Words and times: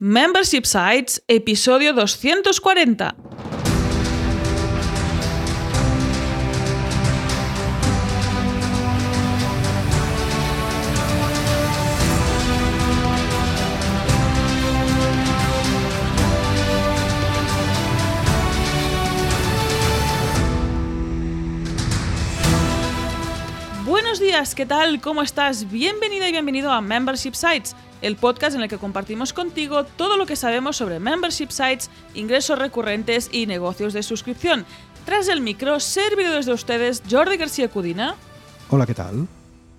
Membership 0.00 0.64
Sites, 0.64 1.24
episodio 1.26 1.92
240. 1.92 3.16
Buenos 23.84 24.20
días, 24.20 24.54
¿qué 24.54 24.64
tal? 24.64 25.00
¿Cómo 25.00 25.22
estás? 25.22 25.68
Bienvenida 25.68 26.28
y 26.28 26.32
bienvenido 26.32 26.70
a 26.70 26.80
Membership 26.80 27.34
Sites, 27.34 27.74
el 28.02 28.16
podcast 28.16 28.56
en 28.56 28.62
el 28.62 28.68
que 28.68 28.78
compartimos 28.78 29.32
contigo 29.32 29.84
todo 29.84 30.16
lo 30.16 30.26
que 30.26 30.36
sabemos 30.36 30.76
sobre 30.76 31.00
membership 31.00 31.50
sites, 31.50 31.90
ingresos 32.14 32.58
recurrentes 32.58 33.28
y 33.32 33.46
negocios 33.46 33.92
de 33.92 34.02
suscripción. 34.02 34.66
Tras 35.04 35.28
el 35.28 35.40
micro, 35.40 35.80
servidores 35.80 36.46
de 36.46 36.52
ustedes 36.52 37.02
Jordi 37.10 37.36
García 37.36 37.68
Cudina 37.68 38.16
Hola, 38.70 38.84
¿qué 38.84 38.94
tal? 38.94 39.26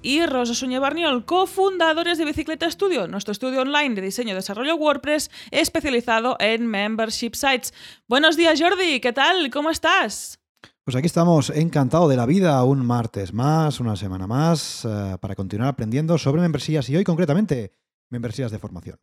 y 0.02 0.26
Rosa 0.26 0.54
Suñé 0.54 0.80
Barniol, 0.80 1.26
cofundadores 1.26 2.18
de 2.18 2.26
Bicicleta 2.26 2.70
Studio, 2.72 3.08
nuestro 3.08 3.32
estudio 3.32 3.62
online 3.62 3.96
de 3.96 4.02
diseño 4.02 4.32
y 4.32 4.36
desarrollo 4.36 4.76
WordPress 4.76 5.30
especializado 5.52 6.38
en 6.40 6.68
membership 6.68 7.32
sites. 7.34 7.74
Buenos 8.08 8.38
días, 8.38 8.60
Jordi, 8.60 9.00
¿qué 9.00 9.14
tal? 9.14 9.50
¿Cómo 9.52 9.70
estás? 9.70 10.40
Pues 10.84 10.96
aquí 10.96 11.06
estamos, 11.06 11.52
encantado 11.52 12.08
de 12.08 12.18
la 12.18 12.26
vida, 12.26 12.64
un 12.64 12.86
martes 12.86 13.34
más, 13.34 13.80
una 13.80 13.96
semana 13.96 14.26
más, 14.26 14.86
eh, 14.86 15.18
para 15.20 15.36
continuar 15.36 15.70
aprendiendo 15.70 16.18
sobre 16.18 16.42
membresías 16.42 16.90
y 16.90 16.96
hoy 16.96 17.04
concretamente 17.04 17.74
membresías 18.10 18.52
de 18.52 18.60
formación. 18.60 19.00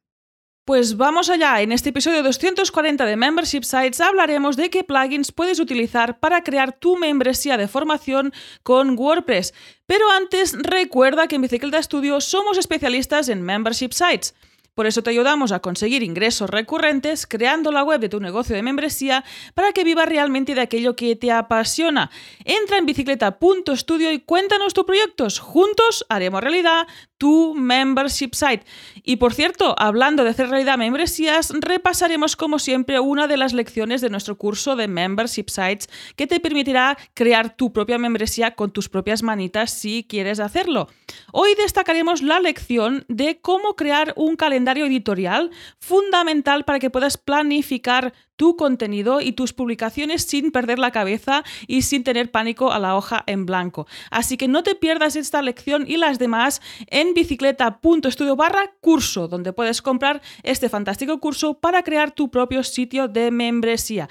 Pues 0.66 0.96
vamos 0.96 1.30
allá, 1.30 1.60
en 1.62 1.70
este 1.70 1.90
episodio 1.90 2.24
240 2.24 3.04
de 3.04 3.16
Membership 3.16 3.62
Sites 3.62 4.00
hablaremos 4.00 4.56
de 4.56 4.68
qué 4.68 4.82
plugins 4.82 5.30
puedes 5.30 5.60
utilizar 5.60 6.18
para 6.18 6.42
crear 6.42 6.72
tu 6.72 6.96
membresía 6.96 7.56
de 7.56 7.68
formación 7.68 8.32
con 8.64 8.98
WordPress. 8.98 9.54
Pero 9.86 10.10
antes, 10.10 10.54
recuerda 10.60 11.28
que 11.28 11.36
en 11.36 11.42
Bicicleta 11.42 11.80
Studio 11.80 12.20
somos 12.20 12.58
especialistas 12.58 13.28
en 13.28 13.42
Membership 13.42 13.92
Sites. 13.92 14.34
Por 14.76 14.86
eso 14.86 15.02
te 15.02 15.08
ayudamos 15.08 15.52
a 15.52 15.60
conseguir 15.60 16.02
ingresos 16.02 16.50
recurrentes 16.50 17.26
creando 17.26 17.72
la 17.72 17.82
web 17.82 17.98
de 17.98 18.10
tu 18.10 18.20
negocio 18.20 18.54
de 18.54 18.60
membresía 18.60 19.24
para 19.54 19.72
que 19.72 19.84
vivas 19.84 20.06
realmente 20.06 20.54
de 20.54 20.60
aquello 20.60 20.94
que 20.94 21.16
te 21.16 21.32
apasiona. 21.32 22.10
Entra 22.44 22.76
en 22.76 22.84
bicicleta.studio 22.84 24.12
y 24.12 24.18
cuéntanos 24.18 24.74
tus 24.74 24.84
proyectos. 24.84 25.38
Juntos 25.38 26.04
haremos 26.10 26.42
realidad 26.42 26.86
tu 27.16 27.54
membership 27.54 28.34
site. 28.34 28.66
Y 29.02 29.16
por 29.16 29.32
cierto, 29.32 29.74
hablando 29.78 30.24
de 30.24 30.28
hacer 30.28 30.50
realidad 30.50 30.76
membresías, 30.76 31.54
repasaremos 31.58 32.36
como 32.36 32.58
siempre 32.58 33.00
una 33.00 33.28
de 33.28 33.38
las 33.38 33.54
lecciones 33.54 34.02
de 34.02 34.10
nuestro 34.10 34.36
curso 34.36 34.76
de 34.76 34.88
membership 34.88 35.46
sites 35.48 35.88
que 36.16 36.26
te 36.26 36.38
permitirá 36.38 36.98
crear 37.14 37.56
tu 37.56 37.72
propia 37.72 37.96
membresía 37.96 38.54
con 38.54 38.72
tus 38.72 38.90
propias 38.90 39.22
manitas 39.22 39.70
si 39.70 40.04
quieres 40.06 40.38
hacerlo. 40.38 40.88
Hoy 41.32 41.54
destacaremos 41.54 42.20
la 42.20 42.40
lección 42.40 43.06
de 43.08 43.38
cómo 43.40 43.74
crear 43.74 44.12
un 44.16 44.36
calendario 44.36 44.65
editorial 44.74 45.50
fundamental 45.78 46.64
para 46.64 46.78
que 46.78 46.90
puedas 46.90 47.16
planificar 47.16 48.12
tu 48.36 48.56
contenido 48.56 49.20
y 49.20 49.32
tus 49.32 49.52
publicaciones 49.52 50.22
sin 50.22 50.50
perder 50.50 50.78
la 50.78 50.90
cabeza 50.90 51.42
y 51.66 51.82
sin 51.82 52.04
tener 52.04 52.30
pánico 52.30 52.72
a 52.72 52.78
la 52.78 52.96
hoja 52.96 53.24
en 53.26 53.46
blanco. 53.46 53.86
Así 54.10 54.36
que 54.36 54.48
no 54.48 54.62
te 54.62 54.74
pierdas 54.74 55.16
esta 55.16 55.42
lección 55.42 55.84
y 55.88 55.96
las 55.96 56.18
demás 56.18 56.60
en 56.88 57.14
bicicleta.studio 57.14 58.36
barra 58.36 58.74
curso, 58.80 59.28
donde 59.28 59.52
puedes 59.52 59.82
comprar 59.82 60.20
este 60.42 60.68
fantástico 60.68 61.18
curso 61.18 61.54
para 61.58 61.82
crear 61.82 62.10
tu 62.10 62.30
propio 62.30 62.62
sitio 62.62 63.08
de 63.08 63.30
membresía. 63.30 64.08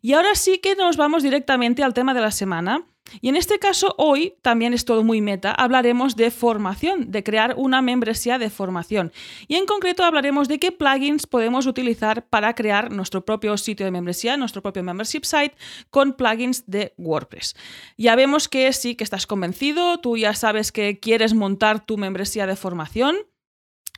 Y 0.00 0.12
ahora 0.12 0.34
sí 0.34 0.58
que 0.58 0.74
nos 0.74 0.96
vamos 0.96 1.22
directamente 1.22 1.82
al 1.82 1.94
tema 1.94 2.14
de 2.14 2.20
la 2.20 2.30
semana. 2.30 2.86
Y 3.20 3.28
en 3.28 3.36
este 3.36 3.58
caso, 3.58 3.94
hoy 3.98 4.34
también 4.42 4.74
es 4.74 4.84
todo 4.84 5.04
muy 5.04 5.20
meta, 5.20 5.52
hablaremos 5.52 6.16
de 6.16 6.30
formación, 6.30 7.10
de 7.10 7.22
crear 7.22 7.54
una 7.56 7.82
membresía 7.82 8.38
de 8.38 8.50
formación. 8.50 9.12
Y 9.46 9.56
en 9.56 9.66
concreto 9.66 10.04
hablaremos 10.04 10.48
de 10.48 10.58
qué 10.58 10.72
plugins 10.72 11.26
podemos 11.26 11.66
utilizar 11.66 12.26
para 12.26 12.54
crear 12.54 12.90
nuestro 12.92 13.24
propio 13.24 13.56
sitio 13.56 13.86
de 13.86 13.92
membresía, 13.92 14.36
nuestro 14.36 14.62
propio 14.62 14.82
membership 14.82 15.24
site, 15.24 15.56
con 15.90 16.14
plugins 16.14 16.64
de 16.66 16.94
WordPress. 16.98 17.56
Ya 17.96 18.16
vemos 18.16 18.48
que 18.48 18.72
sí, 18.72 18.94
que 18.94 19.04
estás 19.04 19.26
convencido, 19.26 19.98
tú 19.98 20.16
ya 20.16 20.34
sabes 20.34 20.72
que 20.72 20.98
quieres 20.98 21.34
montar 21.34 21.84
tu 21.84 21.96
membresía 21.96 22.46
de 22.46 22.56
formación. 22.56 23.16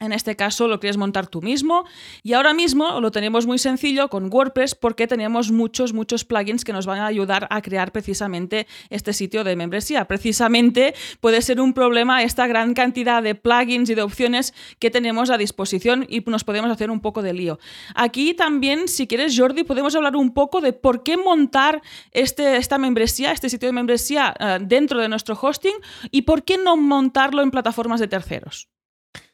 En 0.02 0.12
este 0.12 0.34
caso 0.34 0.66
lo 0.66 0.80
quieres 0.80 0.96
montar 0.96 1.26
tú 1.26 1.42
mismo 1.42 1.84
y 2.22 2.32
ahora 2.32 2.54
mismo 2.54 3.02
lo 3.02 3.10
tenemos 3.10 3.46
muy 3.46 3.58
sencillo 3.58 4.08
con 4.08 4.32
WordPress 4.32 4.74
porque 4.74 5.06
tenemos 5.06 5.52
muchos, 5.52 5.92
muchos 5.92 6.24
plugins 6.24 6.64
que 6.64 6.72
nos 6.72 6.86
van 6.86 7.00
a 7.00 7.06
ayudar 7.06 7.46
a 7.50 7.60
crear 7.60 7.92
precisamente 7.92 8.66
este 8.88 9.12
sitio 9.12 9.44
de 9.44 9.56
membresía. 9.56 10.06
Precisamente 10.06 10.94
puede 11.20 11.42
ser 11.42 11.60
un 11.60 11.74
problema 11.74 12.22
esta 12.22 12.46
gran 12.46 12.72
cantidad 12.72 13.22
de 13.22 13.34
plugins 13.34 13.90
y 13.90 13.94
de 13.94 14.00
opciones 14.00 14.54
que 14.78 14.90
tenemos 14.90 15.28
a 15.28 15.36
disposición 15.36 16.06
y 16.08 16.20
nos 16.20 16.44
podemos 16.44 16.70
hacer 16.70 16.90
un 16.90 17.00
poco 17.00 17.20
de 17.20 17.34
lío. 17.34 17.58
Aquí 17.94 18.32
también, 18.32 18.88
si 18.88 19.06
quieres, 19.06 19.38
Jordi, 19.38 19.64
podemos 19.64 19.94
hablar 19.94 20.16
un 20.16 20.32
poco 20.32 20.62
de 20.62 20.72
por 20.72 21.02
qué 21.02 21.18
montar 21.18 21.82
este, 22.12 22.56
esta 22.56 22.78
membresía, 22.78 23.32
este 23.32 23.50
sitio 23.50 23.68
de 23.68 23.74
membresía 23.74 24.34
eh, 24.40 24.60
dentro 24.62 24.98
de 24.98 25.10
nuestro 25.10 25.38
hosting 25.38 25.74
y 26.10 26.22
por 26.22 26.42
qué 26.42 26.56
no 26.56 26.78
montarlo 26.78 27.42
en 27.42 27.50
plataformas 27.50 28.00
de 28.00 28.08
terceros. 28.08 28.70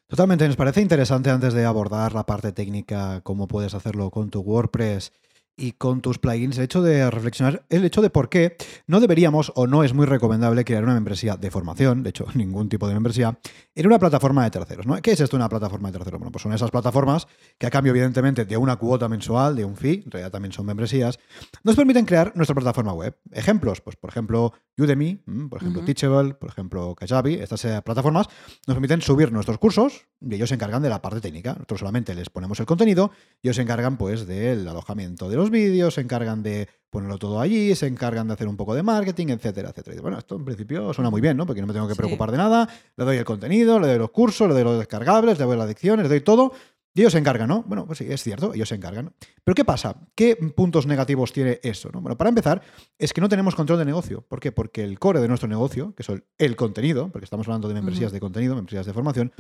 Totalmente, 0.09 0.47
nos 0.47 0.55
parece 0.55 0.81
interesante 0.81 1.31
antes 1.31 1.53
de 1.53 1.65
abordar 1.65 2.15
la 2.15 2.25
parte 2.25 2.53
técnica, 2.53 3.21
cómo 3.22 3.49
puedes 3.49 3.75
hacerlo 3.75 4.12
con 4.12 4.31
tu 4.31 4.41
WordPress 4.41 5.12
y 5.56 5.72
con 5.72 6.00
tus 6.00 6.19
plugins, 6.19 6.59
el 6.59 6.65
hecho 6.65 6.83
de 6.83 7.11
reflexionar, 7.11 7.65
el 7.71 7.84
hecho 7.84 8.03
de 8.03 8.11
por 8.11 8.28
qué 8.28 8.56
no 8.87 9.00
deberíamos 9.00 9.53
o 9.55 9.67
no 9.67 9.84
es 9.84 9.94
muy 9.94 10.06
recomendable 10.06 10.65
crear 10.65 10.84
una 10.84 10.94
membresía 10.94 11.37
de 11.37 11.50
formación, 11.50 12.03
de 12.03 12.11
hecho, 12.11 12.27
ningún 12.34 12.69
tipo 12.69 12.87
de 12.87 12.94
membresía, 12.94 13.39
en 13.75 13.87
una 13.87 13.99
plataforma 13.99 14.45
de 14.45 14.50
terceros. 14.50 14.87
¿no? 14.87 15.00
¿Qué 15.00 15.12
es 15.12 15.21
esto 15.21 15.37
una 15.37 15.49
plataforma 15.49 15.91
de 15.91 15.99
terceros? 15.99 16.21
Bueno, 16.21 16.33
pues 16.33 16.43
son 16.43 16.53
esas 16.53 16.71
plataformas 16.71 17.27
que 17.59 17.66
a 17.66 17.71
cambio, 17.71 17.91
evidentemente, 17.91 18.45
de 18.45 18.56
una 18.56 18.77
cuota 18.77 19.09
mensual, 19.09 19.56
de 19.56 19.65
un 19.65 19.77
fee, 19.77 20.03
en 20.05 20.11
realidad 20.11 20.31
también 20.31 20.53
son 20.53 20.66
membresías, 20.66 21.19
nos 21.62 21.77
permiten 21.77 22.05
crear 22.05 22.33
nuestra 22.37 22.55
plataforma 22.55 22.93
web. 22.93 23.16
Ejemplos, 23.33 23.81
pues 23.81 23.97
por 23.97 24.11
ejemplo, 24.11 24.53
Udemy, 24.78 25.22
mm, 25.25 25.49
por 25.49 25.61
ejemplo. 25.62 25.83
Teachable, 25.84 26.34
por 26.34 26.50
ejemplo, 26.50 26.95
Kajabi, 26.95 27.34
estas 27.34 27.65
eh, 27.65 27.81
plataformas 27.83 28.27
nos 28.66 28.75
permiten 28.75 29.00
subir 29.00 29.33
nuestros 29.33 29.59
cursos 29.59 30.06
y 30.21 30.34
ellos 30.34 30.49
se 30.49 30.55
encargan 30.55 30.83
de 30.83 30.89
la 30.89 31.00
parte 31.00 31.21
técnica. 31.21 31.55
Nosotros 31.55 31.81
solamente 31.81 32.15
les 32.15 32.28
ponemos 32.28 32.61
el 32.61 32.66
contenido 32.66 33.11
y 33.43 33.49
ellos 33.49 33.56
se 33.56 33.62
encargan 33.62 33.97
pues 33.97 34.27
del 34.27 34.66
alojamiento 34.69 35.28
de 35.28 35.37
los 35.37 35.46
vídeos, 35.51 35.95
se 35.95 36.01
encargan 36.01 36.43
de 36.43 36.69
ponerlo 36.91 37.19
todo 37.19 37.41
allí, 37.41 37.75
se 37.75 37.87
encargan 37.87 38.27
de 38.29 38.34
hacer 38.34 38.49
un 38.49 38.57
poco 38.57 38.75
de 38.75 38.83
marketing, 38.83 39.29
etcétera, 39.29 39.71
etcétera. 39.71 39.97
Y 39.97 40.01
bueno, 40.01 40.19
esto 40.19 40.37
en 40.37 40.45
principio 40.45 40.93
suena 40.95 41.11
muy 41.11 41.21
bien, 41.21 41.37
¿no? 41.37 41.45
Porque 41.47 41.61
no 41.61 41.67
me 41.67 41.73
tengo 41.73 41.87
que 41.89 41.95
Sí. 41.95 41.99
preocupar 41.99 42.31
de 42.31 42.39
nada, 42.39 42.69
le 42.97 43.05
doy 43.05 43.17
el 43.19 43.25
contenido, 43.25 43.79
le 43.81 43.89
doy 43.89 43.99
los 43.99 44.11
cursos, 44.11 44.49
le 44.49 44.55
doy 44.55 44.65
los 44.65 44.79
descargables, 44.79 45.39
le 45.39 45.45
doy 45.45 45.57
las 45.57 45.67
lecciones, 45.69 46.05
le 46.05 46.09
doy 46.09 46.21
todo. 46.21 46.53
Y 46.95 47.01
ellos 47.01 47.12
se 47.12 47.19
encargan, 47.19 47.49
¿no? 47.49 47.62
Bueno, 47.67 47.84
pues 47.84 47.99
sí, 47.99 48.07
es 48.09 48.23
cierto, 48.23 48.55
ellos 48.55 48.71
se 48.71 48.75
encargan. 48.75 49.12
Pero 49.45 49.55
¿qué 49.55 49.67
pasa? 49.67 49.97
¿Qué 50.15 50.34
puntos 50.37 50.87
negativos 50.87 51.31
tiene 51.31 51.61
eso? 51.63 51.91
¿no? 51.93 52.01
Bueno, 52.01 52.17
para 52.17 52.31
empezar, 52.31 52.63
es 52.99 53.13
que 53.13 53.21
no 53.21 53.28
tenemos 53.28 53.55
control 53.55 53.78
de 53.78 53.84
negocio. 53.84 54.23
¿Por 54.23 54.41
qué? 54.41 54.51
Porque 54.51 54.83
el 54.83 54.99
core 54.99 55.21
de 55.21 55.28
nuestro 55.28 55.47
negocio, 55.47 55.95
que 55.95 56.03
es 56.03 56.09
el, 56.09 56.25
el 56.39 56.57
contenido, 56.57 57.11
porque 57.13 57.25
estamos 57.25 57.47
hablando 57.49 57.69
de 57.69 57.75
membresías 57.75 58.13
de 58.13 58.21
contenido, 58.21 58.55
membresías 58.55 58.87
de 58.87 58.95
formación, 58.95 59.31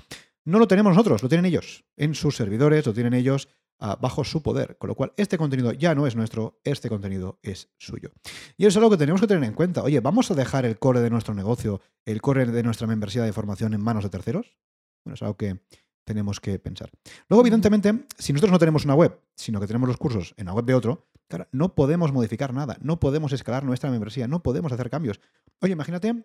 no 0.44 0.58
lo 0.58 0.68
tenemos 0.68 0.92
nosotros, 0.94 1.22
lo 1.22 1.30
tienen 1.30 1.46
ellos 1.46 1.86
en 1.96 2.14
sus 2.14 2.36
servidores, 2.36 2.84
lo 2.84 2.92
tienen 2.92 3.14
ellos 3.14 3.48
ah, 3.78 3.98
bajo 4.00 4.24
su 4.24 4.42
poder. 4.42 4.76
Con 4.78 4.88
lo 4.88 4.94
cual, 4.94 5.12
este 5.16 5.38
contenido 5.38 5.72
ya 5.72 5.94
no 5.94 6.06
es 6.06 6.16
nuestro, 6.16 6.60
este 6.64 6.88
contenido 6.88 7.38
es 7.42 7.68
suyo. 7.78 8.10
Y 8.56 8.66
eso 8.66 8.70
es 8.70 8.76
algo 8.78 8.90
que 8.90 8.96
tenemos 8.96 9.20
que 9.20 9.26
tener 9.26 9.44
en 9.44 9.54
cuenta. 9.54 9.82
Oye, 9.82 10.00
¿vamos 10.00 10.30
a 10.30 10.34
dejar 10.34 10.64
el 10.64 10.78
core 10.78 11.00
de 11.00 11.10
nuestro 11.10 11.34
negocio, 11.34 11.80
el 12.04 12.20
core 12.20 12.46
de 12.46 12.62
nuestra 12.62 12.86
membresía 12.86 13.22
de 13.22 13.32
formación 13.32 13.74
en 13.74 13.82
manos 13.82 14.04
de 14.04 14.10
terceros? 14.10 14.56
Bueno, 15.04 15.14
es 15.14 15.22
algo 15.22 15.36
que 15.36 15.60
tenemos 16.06 16.40
que 16.40 16.58
pensar. 16.58 16.90
Luego, 17.28 17.42
evidentemente, 17.42 18.06
si 18.16 18.32
nosotros 18.32 18.52
no 18.52 18.58
tenemos 18.58 18.84
una 18.84 18.94
web, 18.94 19.20
sino 19.34 19.60
que 19.60 19.66
tenemos 19.66 19.88
los 19.88 19.98
cursos 19.98 20.34
en 20.36 20.46
la 20.46 20.54
web 20.54 20.64
de 20.64 20.74
otro, 20.74 21.08
claro, 21.28 21.48
no 21.50 21.74
podemos 21.74 22.12
modificar 22.12 22.54
nada, 22.54 22.78
no 22.80 23.00
podemos 23.00 23.32
escalar 23.32 23.64
nuestra 23.64 23.90
membresía, 23.90 24.28
no 24.28 24.42
podemos 24.42 24.72
hacer 24.72 24.88
cambios. 24.88 25.20
Oye, 25.60 25.72
imagínate 25.72 26.24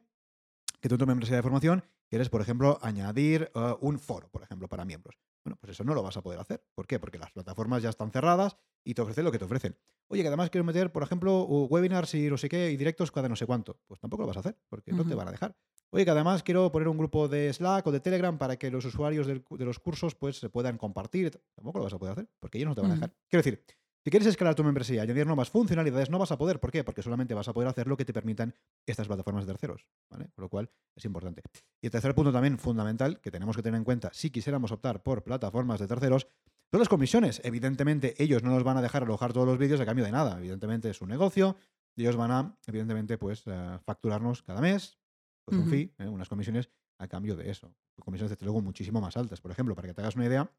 que 0.80 0.88
tú 0.88 0.96
en 0.96 1.00
tu 1.00 1.08
membresía 1.08 1.36
de 1.36 1.42
formación 1.42 1.84
quieres, 2.10 2.30
por 2.30 2.42
ejemplo, 2.42 2.78
añadir 2.82 3.52
eh, 3.56 3.76
un 3.82 3.98
foro, 3.98 4.30
por 4.30 4.44
ejemplo, 4.44 4.68
para 4.68 4.86
miembros. 4.86 5.18
Bueno, 5.44 5.58
pues 5.60 5.72
eso 5.72 5.84
no 5.84 5.94
lo 5.94 6.04
vas 6.04 6.18
a 6.18 6.22
poder 6.22 6.40
hacer. 6.40 6.64
¿Por 6.76 6.88
qué? 6.88 7.00
Porque 7.00 7.18
las 7.18 7.32
plataformas 7.32 7.82
ya 7.82 7.90
están 7.90 8.12
cerradas 8.12 8.58
y 8.84 8.94
te 8.94 9.02
ofrecen 9.02 9.26
lo 9.26 9.32
que 9.32 9.40
te 9.40 9.46
ofrecen. 9.46 9.78
Oye, 10.08 10.22
que 10.22 10.28
además 10.28 10.50
quiero 10.50 10.66
meter, 10.66 10.92
por 10.92 11.04
ejemplo, 11.04 11.44
webinars 11.44 12.14
y 12.16 12.30
no 12.30 12.38
sé 12.38 12.50
qué, 12.50 12.72
y 12.72 12.78
directos 12.78 13.12
cada 13.12 13.30
no 13.30 13.36
sé 13.36 13.46
cuánto. 13.46 13.80
Pues 13.88 14.00
tampoco 14.00 14.24
lo 14.24 14.28
vas 14.28 14.38
a 14.38 14.42
hacer, 14.42 14.58
porque 14.70 14.92
no 14.92 15.06
te 15.06 15.16
van 15.16 15.28
a 15.28 15.32
dejar. 15.32 15.56
Oye, 15.90 16.06
que 16.06 16.12
además 16.12 16.42
quiero 16.44 16.72
poner 16.72 16.88
un 16.88 16.98
grupo 16.98 17.28
de 17.28 17.52
Slack 17.52 17.86
o 17.88 17.92
de 17.92 18.00
Telegram 18.00 18.38
para 18.38 18.58
que 18.58 18.72
los 18.72 18.86
usuarios 18.86 19.28
del 19.28 19.44
de 19.50 19.66
los 19.66 19.80
cursos 19.80 20.16
pues 20.16 20.38
se 20.38 20.50
puedan 20.50 20.78
compartir. 20.78 21.42
Tampoco 21.54 21.80
lo 21.80 21.86
vas 21.86 21.94
a 21.94 22.00
poder 22.00 22.14
hacer, 22.14 22.30
porque 22.40 22.58
ellos 22.58 22.70
no 22.70 22.76
te 22.76 22.82
van 22.82 22.92
a 22.92 22.94
dejar. 22.96 23.14
Quiero 23.28 23.44
decir, 23.44 23.66
Si 24.04 24.10
quieres 24.10 24.28
escalar 24.28 24.56
tu 24.56 24.64
membresía 24.64 24.96
y 24.96 25.00
añadir 25.00 25.28
nuevas 25.28 25.52
funcionalidades, 25.52 26.10
no 26.10 26.18
vas 26.18 26.32
a 26.32 26.38
poder. 26.38 26.60
¿Por 26.60 26.72
qué? 26.72 26.84
Porque 26.84 27.04
solamente 27.04 27.36
vas 27.36 27.48
a 27.48 27.54
poder 27.54 27.70
hacer 27.70 27.86
lo 27.86 27.98
que 27.98 28.04
te 28.04 28.14
permitan 28.14 28.56
estas 28.88 29.06
plataformas 29.06 29.46
de 29.46 29.54
terceros. 29.54 29.86
¿vale? 30.10 30.28
Por 30.34 30.44
lo 30.44 30.50
cual 30.50 30.72
es 30.96 31.06
importante. 31.06 31.44
Y 31.80 31.86
el 31.86 31.92
tercer 31.92 32.16
punto 32.16 32.32
también 32.32 32.58
fundamental 32.58 33.22
que 33.22 33.30
tenemos 33.30 33.56
que 33.56 33.62
tener 33.62 33.78
en 33.78 33.84
cuenta 33.84 34.10
si 34.12 34.32
quisiéramos 34.32 34.72
optar 34.72 35.04
por 35.04 35.24
plataformas 35.24 35.80
de 35.80 35.88
terceros 35.88 36.28
Son 36.72 36.80
las 36.80 36.90
comisiones. 36.90 37.42
Evidentemente, 37.44 38.16
ellos 38.18 38.42
no 38.42 38.50
nos 38.50 38.64
van 38.64 38.78
a 38.78 38.82
dejar 38.82 39.04
alojar 39.04 39.34
todos 39.34 39.46
los 39.46 39.60
vídeos 39.60 39.80
a 39.80 39.86
cambio 39.86 40.04
de 40.04 40.12
nada. 40.12 40.40
Evidentemente, 40.40 40.90
es 40.90 41.00
un 41.02 41.10
negocio. 41.10 41.58
Y 41.96 42.02
ellos 42.02 42.16
van 42.16 42.32
a, 42.32 42.58
evidentemente, 42.66 43.20
pues 43.20 43.44
eh, 43.46 43.80
facturarnos 43.86 44.42
cada 44.42 44.62
mes 44.62 44.98
pues, 45.46 45.60
un 45.60 45.70
fee, 45.70 45.94
¿eh? 46.00 46.08
unas 46.08 46.28
comisiones 46.28 46.72
a 46.98 47.08
cambio 47.08 47.36
de 47.36 47.52
eso. 47.52 47.72
Comisiones, 48.00 48.32
desde 48.32 48.46
luego, 48.46 48.62
muchísimo 48.62 49.00
más 49.00 49.16
altas. 49.16 49.42
Por 49.42 49.52
ejemplo, 49.52 49.76
para 49.76 49.90
que 49.90 49.94
te 49.94 50.02
hagas 50.02 50.16
una 50.16 50.26
idea, 50.26 50.50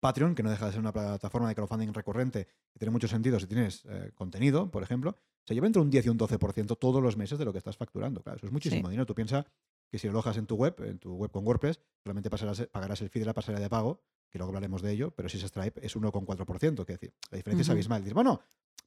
Patreon, 0.00 0.34
que 0.34 0.42
no 0.42 0.50
deja 0.50 0.66
de 0.66 0.72
ser 0.72 0.80
una 0.80 0.92
plataforma 0.92 1.48
de 1.48 1.54
crowdfunding 1.54 1.92
recurrente, 1.92 2.46
que 2.72 2.78
tiene 2.78 2.92
mucho 2.92 3.08
sentido 3.08 3.38
si 3.40 3.46
tienes 3.46 3.84
eh, 3.88 4.12
contenido, 4.14 4.70
por 4.70 4.82
ejemplo, 4.82 5.16
se 5.44 5.54
lleva 5.54 5.66
entre 5.66 5.82
un 5.82 5.90
10 5.90 6.06
y 6.06 6.08
un 6.10 6.18
12% 6.18 6.76
todos 6.78 7.02
los 7.02 7.16
meses 7.16 7.38
de 7.38 7.44
lo 7.44 7.52
que 7.52 7.58
estás 7.58 7.76
facturando. 7.76 8.22
Claro, 8.22 8.36
eso 8.38 8.46
es 8.46 8.52
muchísimo 8.52 8.86
Sí. 8.88 8.90
dinero. 8.90 9.06
Tú 9.06 9.14
piensas 9.14 9.46
que 9.90 9.98
si 9.98 10.06
lo 10.06 10.12
alojas 10.12 10.36
en 10.36 10.46
tu 10.46 10.56
web, 10.56 10.74
en 10.84 10.98
tu 10.98 11.14
web 11.14 11.30
con 11.30 11.46
WordPress, 11.46 11.80
solamente 12.04 12.30
pasarás- 12.30 12.68
pagarás 12.70 13.00
el 13.00 13.08
fee 13.08 13.20
de 13.20 13.26
la 13.26 13.34
pasarela 13.34 13.60
de 13.62 13.70
pago, 13.70 14.02
que 14.30 14.38
luego 14.38 14.50
hablaremos 14.50 14.82
de 14.82 14.92
ello, 14.92 15.10
pero 15.16 15.28
si 15.28 15.38
es 15.38 15.44
Stripe 15.44 15.84
es 15.84 15.96
1,4%. 15.96 16.84
Que 16.84 16.92
decir, 16.92 17.14
la 17.30 17.36
diferencia 17.36 17.62
es 17.62 17.70
abismal. 17.70 18.02
Dices, 18.02 18.12
bueno, 18.14 18.40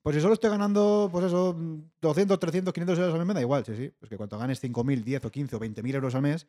pues 0.04 0.16
si 0.16 0.22
solo 0.22 0.36
estoy 0.36 0.52
ganando, 0.52 1.10
pues 1.12 1.26
eso, 1.26 1.56
mm, 1.58 1.80
200, 2.00 2.40
300, 2.40 2.74
500 2.74 3.00
euros 3.00 3.14
al 3.14 3.20
mes, 3.20 3.28
me 3.28 3.34
da 3.34 3.42
igual. 3.42 3.66
Sí, 3.66 3.76
sí. 3.76 3.92
Pues 4.00 4.10
que 4.10 4.18
cuando 4.18 4.38
ganes 4.38 4.60
5.000, 4.62 5.04
10 5.04 5.26
o 5.26 5.32
15 5.32 5.56
o 5.56 5.60
20.000 5.60 5.96
euros 5.96 6.14
al 6.14 6.22
mes, 6.22 6.48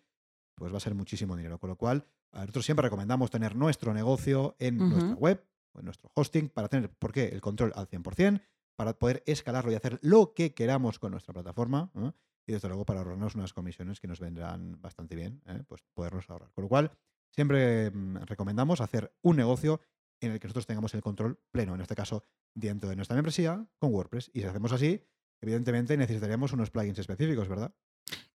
pues 0.55 0.73
va 0.73 0.77
a 0.77 0.81
ser 0.81 0.95
muchísimo 0.95 1.37
dinero. 1.37 1.59
Con 1.59 1.71
lo 1.71 1.77
cual, 1.77 2.07
nosotros 2.33 2.65
siempre 2.65 2.85
recomendamos 2.85 3.31
tener 3.31 3.57
nuestro 3.57 3.93
negocio 3.93 4.57
en 4.59 4.79
nuestra 4.79 5.15
web 5.15 5.45
o 5.73 5.81
en 5.81 5.85
nuestro 5.85 6.11
hosting 6.15 6.49
para 6.49 6.69
tener, 6.69 6.91
¿por 6.91 7.13
qué? 7.13 7.29
El 7.29 7.41
control 7.41 7.73
al 7.75 7.89
100%, 7.89 8.43
para 8.77 8.99
poder 8.99 9.23
escalarlo 9.27 9.71
y 9.73 9.75
hacer 9.75 9.99
lo 10.03 10.35
que 10.35 10.55
queramos 10.55 10.99
con 10.99 11.13
nuestra 11.13 11.35
plataforma. 11.35 11.91
¿eh? 11.97 12.13
Y 12.47 12.53
desde 12.53 12.69
luego 12.69 12.85
para 12.85 13.01
ahorrarnos 13.01 13.35
unas 13.35 13.53
comisiones 13.53 14.01
que 14.01 14.09
nos 14.09 14.21
vendrán 14.21 14.81
bastante 14.81 15.15
bien, 15.15 15.43
¿eh? 15.47 15.63
pues 15.67 15.83
podernos 15.95 16.29
ahorrar. 16.29 16.53
Con 16.53 16.63
lo 16.63 16.69
cual, 16.69 16.91
siempre 17.31 17.91
mm, 17.91 18.23
recomendamos 18.25 18.81
hacer 18.81 19.15
un 19.23 19.37
negocio 19.37 19.81
en 20.21 20.33
el 20.33 20.41
que 20.41 20.47
nosotros 20.47 20.67
tengamos 20.67 20.95
el 20.95 21.03
control 21.03 21.39
pleno, 21.51 21.75
en 21.75 21.81
este 21.81 21.95
caso 21.95 22.25
dentro 22.55 22.89
de 22.89 22.97
nuestra 22.97 23.15
membresía 23.15 23.67
con 23.79 23.93
WordPress. 23.93 24.31
Y 24.33 24.41
si 24.41 24.47
hacemos 24.47 24.73
así, 24.73 25.05
evidentemente 25.41 25.97
necesitaríamos 25.97 26.53
unos 26.53 26.71
plugins 26.71 26.99
específicos, 26.99 27.49
¿verdad? 27.49 27.75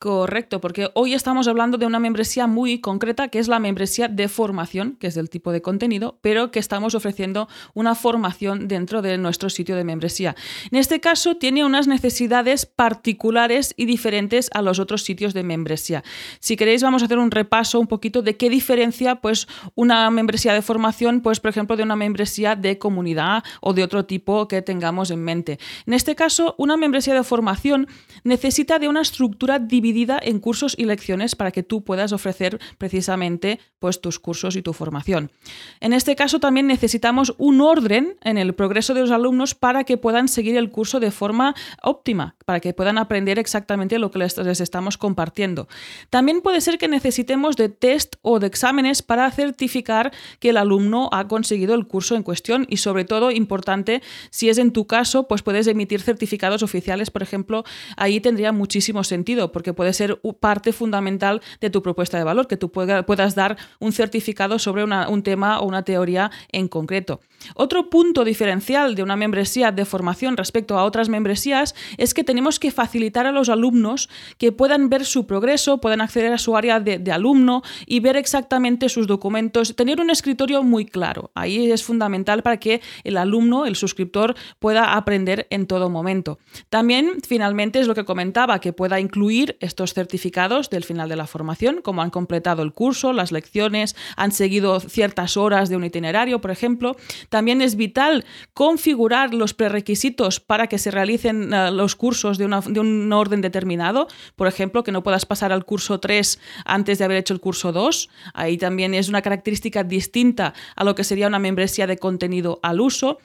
Correcto, 0.04 0.60
porque 0.60 0.90
hoy 0.96 1.14
estamos 1.14 1.48
hablando 1.48 1.78
de 1.78 1.86
una 1.86 1.98
membresía 1.98 2.46
muy 2.46 2.82
concreta, 2.82 3.30
que 3.30 3.40
es 3.40 3.48
la 3.48 3.60
membresía 3.60 4.10
de 4.10 4.28
formación, 4.28 4.98
que 5.00 5.08
es 5.08 5.16
del 5.16 5.30
tipo 5.30 5.54
de 5.54 5.62
contenido, 5.62 6.20
pero 6.20 6.52
que 6.52 6.60
estamos 6.60 6.94
ofreciendo 6.94 7.48
una 7.74 7.96
formación 7.96 8.68
dentro 8.68 9.02
de 9.02 9.18
nuestro 9.18 9.50
sitio 9.50 9.78
de 9.78 9.86
membresía. 9.86 10.36
En 10.72 10.78
este 10.78 11.00
caso, 11.00 11.38
tiene 11.38 11.64
unas 11.64 11.88
necesidades 11.88 12.66
particulares 12.66 13.74
y 13.78 13.86
diferentes 13.86 14.50
a 14.54 14.62
los 14.62 14.80
otros 14.80 15.04
sitios 15.04 15.34
de 15.34 15.44
membresía. 15.44 16.04
Si 16.42 16.58
queréis, 16.58 16.84
vamos 16.84 17.02
a 17.02 17.06
hacer 17.06 17.18
un 17.18 17.32
repaso 17.32 17.80
un 17.80 17.88
poquito 17.88 18.22
de 18.22 18.36
qué 18.36 18.50
diferencia 18.50 19.22
pues, 19.22 19.48
una 19.74 20.12
membresía 20.12 20.54
de 20.54 20.62
formación, 20.62 21.22
pues, 21.22 21.40
por 21.40 21.52
ejemplo, 21.52 21.78
de 21.78 21.84
una 21.84 21.96
membresía 21.96 22.58
de 22.58 22.78
comunidad 22.78 23.42
o 23.62 23.72
de 23.72 23.84
otro 23.84 24.04
tipo 24.04 24.50
que 24.50 24.62
tengamos 24.62 25.12
en 25.12 25.24
mente. 25.24 25.60
En 25.86 25.94
este 25.94 26.14
caso, 26.14 26.56
una 26.58 26.76
membresía 26.76 27.14
de 27.14 27.24
formación 27.24 27.88
necesita 28.26 28.80
de 28.80 28.90
una 28.90 29.00
estructura 29.00 29.60
dividida 29.60 29.93
en 30.22 30.40
cursos 30.40 30.76
y 30.78 30.86
lecciones 30.86 31.36
para 31.36 31.52
que 31.52 31.64
tú 31.64 31.84
puedas 31.84 32.12
ofrecer 32.12 32.60
precisamente 32.78 33.60
pues, 33.80 34.02
tus 34.02 34.20
cursos 34.20 34.56
y 34.56 34.62
tu 34.62 34.74
formación. 34.74 35.32
En 35.80 35.94
este 35.94 36.16
caso 36.16 36.40
también 36.40 36.68
necesitamos 36.68 37.36
un 37.38 37.62
orden 37.62 38.18
en 38.22 38.38
el 38.38 38.54
progreso 38.54 38.94
de 38.94 39.02
los 39.02 39.12
alumnos 39.12 39.56
para 39.56 39.84
que 39.84 39.98
puedan 39.98 40.28
seguir 40.28 40.58
el 40.58 40.72
curso 40.72 41.00
de 41.00 41.12
forma 41.12 41.54
óptima, 41.82 42.36
para 42.46 42.60
que 42.60 42.74
puedan 42.74 42.98
aprender 42.98 43.40
exactamente 43.40 44.00
lo 44.00 44.10
que 44.10 44.20
les, 44.20 44.38
les 44.38 44.62
estamos 44.62 44.98
compartiendo. 44.98 45.68
También 46.10 46.42
puede 46.42 46.62
ser 46.62 46.78
que 46.78 46.88
necesitemos 46.88 47.56
de 47.56 47.70
test 47.70 48.16
o 48.22 48.40
de 48.40 48.48
exámenes 48.48 49.02
para 49.02 49.30
certificar 49.32 50.12
que 50.40 50.50
el 50.50 50.58
alumno 50.58 51.10
ha 51.12 51.28
conseguido 51.28 51.76
el 51.76 51.86
curso 51.86 52.16
en 52.16 52.24
cuestión 52.24 52.66
y 52.70 52.78
sobre 52.78 53.06
todo 53.06 53.32
importante 53.32 54.02
si 54.30 54.50
es 54.50 54.58
en 54.58 54.72
tu 54.72 54.88
caso 54.88 55.28
pues 55.28 55.42
puedes 55.42 55.68
emitir 55.68 56.02
certificados 56.02 56.64
oficiales 56.64 57.12
por 57.12 57.24
ejemplo 57.24 57.64
ahí 57.98 58.20
tendría 58.20 58.52
muchísimo 58.52 59.04
sentido 59.04 59.52
porque 59.52 59.74
puede 59.84 59.94
ser 59.94 60.18
parte 60.40 60.72
fundamental 60.72 61.42
de 61.60 61.70
tu 61.70 61.82
propuesta 61.84 62.18
de 62.18 62.24
valor 62.24 62.48
que 62.48 62.56
tú 62.56 62.72
pueda- 62.72 63.06
puedas 63.06 63.36
dar 63.36 63.58
un 63.80 63.92
certificado 63.92 64.58
sobre 64.58 64.86
un 64.86 65.24
tema 65.24 65.60
o 65.60 65.66
una 65.66 65.84
teoría 65.84 66.32
en 66.54 66.70
concreto 66.70 67.20
otro 67.56 67.90
punto 67.90 68.24
diferencial 68.24 68.96
de 68.96 69.04
una 69.04 69.16
membresía 69.16 69.72
de 69.72 69.86
formación 69.86 70.38
respecto 70.38 70.78
a 70.78 70.84
otras 70.84 71.10
membresías 71.10 71.76
es 71.98 72.14
que 72.14 72.24
tenemos 72.24 72.60
que 72.60 72.72
facilitar 72.72 73.26
a 73.26 73.32
los 73.32 73.50
alumnos 73.50 74.10
que 74.38 74.52
puedan 74.52 74.90
ver 74.90 75.06
su 75.06 75.26
progreso, 75.26 75.80
puedan 75.80 76.02
acceder 76.02 76.34
a 76.34 76.38
su 76.38 76.56
área 76.56 76.80
de, 76.80 77.12
alumno 77.12 77.62
y 77.86 78.00
ver 78.00 78.18
exactamente 78.18 78.90
sus 78.90 79.08
documentos, 79.08 79.76
tener 79.76 80.02
un 80.02 80.10
escritorio 80.10 80.64
muy 80.64 80.86
claro. 80.86 81.32
Ahí 81.36 81.72
es 81.72 81.84
fundamental 81.84 82.42
para 82.44 82.58
que 82.58 82.82
el 83.04 83.18
alumno, 83.18 83.66
el 83.66 83.76
suscriptor, 83.76 84.36
pueda 84.60 84.94
aprender 84.96 85.48
en 85.50 85.68
todo 85.68 85.90
momento. 85.90 86.40
También, 86.70 87.20
finalmente, 87.28 87.80
es 87.80 87.88
lo 87.88 87.96
que 87.96 88.06
comentaba, 88.06 88.60
que 88.60 88.74
pueda 88.74 89.00
incluir 89.00 89.58
estos 89.60 89.94
certificados 89.94 90.70
del 90.70 90.84
final 90.84 91.10
de 91.10 91.16
la 91.16 91.28
formación, 91.28 91.82
como 91.82 92.02
han 92.02 92.10
completado 92.10 92.64
el 92.64 92.74
curso, 92.74 93.14
las 93.14 93.32
lecciones, 93.32 93.96
han 94.18 94.32
seguido 94.32 94.80
ciertas 94.80 95.38
horas 95.38 95.70
de 95.70 95.76
un 95.76 95.84
itinerario, 95.84 96.42
por 96.42 96.52
ejemplo. 96.52 96.96
También 97.34 97.64
es 97.64 97.78
vital 97.78 98.26
configurar 98.54 99.34
los 99.34 99.56
prerequisitos 99.56 100.40
para 100.40 100.68
que 100.68 100.78
se 100.78 100.92
realicen 100.92 101.52
eh, 101.52 101.72
los 101.72 101.96
cursos 101.96 102.38
de, 102.38 102.46
de 102.68 102.80
un 102.80 103.12
orden 103.12 103.42
determinado. 103.42 104.08
Por 104.36 104.46
ejemplo, 104.46 104.84
que 104.84 104.92
no 104.92 105.02
puedas 105.02 105.26
pasar 105.26 105.52
al 105.52 105.66
curso 105.66 106.00
3 106.00 106.40
antes 106.64 107.00
de 107.00 107.06
haber 107.06 107.18
hecho 107.18 107.34
el 107.34 107.40
curso 107.40 107.72
2. 107.72 108.08
Ahí 108.36 108.60
también 108.60 108.94
es 108.94 109.10
una 109.10 109.24
característica 109.24 109.84
distinta 109.84 110.54
a 110.76 110.84
lo 110.84 110.94
que 110.94 111.04
sería 111.04 111.26
una 111.26 111.40
membresía 111.40 111.88
de 111.88 111.98
contenido 111.98 112.60
al 112.62 112.80
uso. 112.80 113.18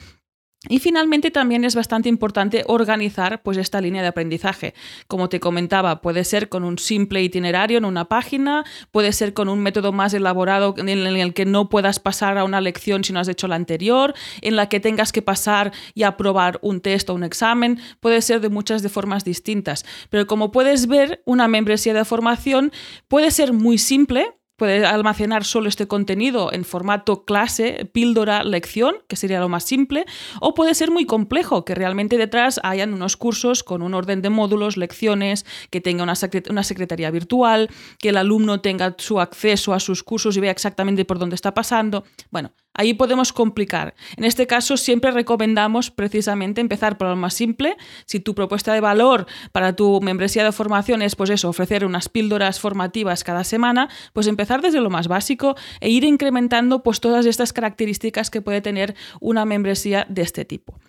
Y 0.67 0.79
finalmente 0.79 1.31
también 1.31 1.63
es 1.63 1.73
bastante 1.73 2.09
importante 2.09 2.65
organizar 2.67 3.41
pues 3.43 3.55
esta 3.55 3.79
línea 3.79 4.01
de 4.01 4.09
aprendizaje. 4.09 4.73
Como 5.07 5.29
te 5.29 5.39
comentaba, 5.39 6.01
puede 6.01 6.25
ser 6.25 6.49
con 6.49 6.65
un 6.65 6.77
simple 6.77 7.23
itinerario 7.23 7.77
en 7.77 7.85
una 7.85 8.09
página, 8.09 8.65
puede 8.91 9.13
ser 9.13 9.33
con 9.33 9.47
un 9.47 9.61
método 9.61 9.93
más 9.93 10.13
elaborado 10.13 10.75
en 10.77 10.89
el 10.89 11.33
que 11.33 11.45
no 11.45 11.69
puedas 11.69 11.99
pasar 11.99 12.37
a 12.37 12.43
una 12.43 12.59
lección 12.59 13.05
si 13.05 13.13
no 13.13 13.21
has 13.21 13.29
hecho 13.29 13.47
la 13.47 13.55
anterior, 13.55 14.13
en 14.41 14.57
la 14.57 14.67
que 14.67 14.81
tengas 14.81 15.13
que 15.13 15.21
pasar 15.21 15.71
y 15.93 16.03
aprobar 16.03 16.59
un 16.61 16.81
test 16.81 17.09
o 17.09 17.13
un 17.13 17.23
examen, 17.23 17.79
puede 18.01 18.21
ser 18.21 18.41
de 18.41 18.49
muchas 18.49 18.83
de 18.83 18.89
formas 18.89 19.23
distintas. 19.23 19.85
Pero 20.09 20.27
como 20.27 20.51
puedes 20.51 20.87
ver, 20.87 21.21
una 21.23 21.47
membresía 21.47 21.93
de 21.93 22.03
formación 22.03 22.73
puede 23.07 23.31
ser 23.31 23.53
muy 23.53 23.77
simple, 23.77 24.38
Puede 24.59 24.85
almacenar 24.85 25.45
solo 25.45 25.69
este 25.69 25.87
contenido 25.87 26.51
en 26.51 26.65
formato 26.65 27.23
clase, 27.23 27.89
píldora, 27.93 28.43
lección, 28.43 28.97
que 29.07 29.15
sería 29.15 29.39
lo 29.39 29.47
más 29.47 29.63
simple, 29.63 30.05
o 30.41 30.53
puede 30.53 30.75
ser 30.75 30.91
muy 30.91 31.05
complejo, 31.05 31.63
que 31.63 31.75
realmente 31.75 32.17
detrás 32.17 32.59
hayan 32.61 32.93
unos 32.93 33.15
cursos 33.15 33.63
con 33.63 33.81
un 33.81 33.93
orden 33.93 34.21
de 34.21 34.29
módulos, 34.29 34.75
lecciones, 34.75 35.45
que 35.69 35.79
tenga 35.79 36.03
una, 36.03 36.15
una 36.49 36.63
secretaría 36.63 37.09
virtual, 37.09 37.69
que 37.99 38.09
el 38.09 38.17
alumno 38.17 38.59
tenga 38.59 38.95
su 38.97 39.21
acceso 39.21 39.73
a 39.73 39.79
sus 39.79 40.03
cursos 40.03 40.35
y 40.35 40.41
vea 40.41 40.51
exactamente 40.51 41.05
por 41.05 41.19
dónde 41.19 41.35
está 41.35 41.53
pasando. 41.53 42.03
Bueno, 42.29 42.51
ahí 42.79 42.93
podemos 42.93 43.33
complicar. 43.33 43.93
En 44.15 44.23
este 44.23 44.47
caso 44.47 44.77
siempre 44.77 45.11
recomendamos 45.11 45.91
precisamente 45.91 46.61
empezar 46.61 46.97
por 46.97 47.09
lo 47.09 47.17
más 47.17 47.33
simple. 47.33 47.75
Si 48.05 48.21
tu 48.21 48.33
propuesta 48.33 48.73
de 48.73 48.79
valor 48.79 49.27
para 49.51 49.75
tu 49.75 49.99
membresía 49.99 50.45
de 50.45 50.53
formación 50.53 51.01
es 51.01 51.17
pues 51.17 51.29
eso, 51.29 51.49
ofrecer 51.49 51.83
unas 51.83 52.07
píldoras 52.07 52.61
formativas 52.61 53.25
cada 53.25 53.43
semana, 53.43 53.89
pues 54.13 54.27
empezar 54.27 54.61
desde 54.61 54.79
lo 54.79 54.89
más 54.89 55.09
básico 55.09 55.57
e 55.81 55.89
ir 55.89 56.05
incrementando 56.05 56.81
pues 56.81 57.01
todas 57.01 57.25
estas 57.25 57.51
características 57.51 58.29
que 58.29 58.41
puede 58.41 58.61
tener 58.61 58.95
una 59.19 59.43
membresía 59.43 60.05
de 60.07 60.21
este 60.21 60.45
tipo. 60.45 60.79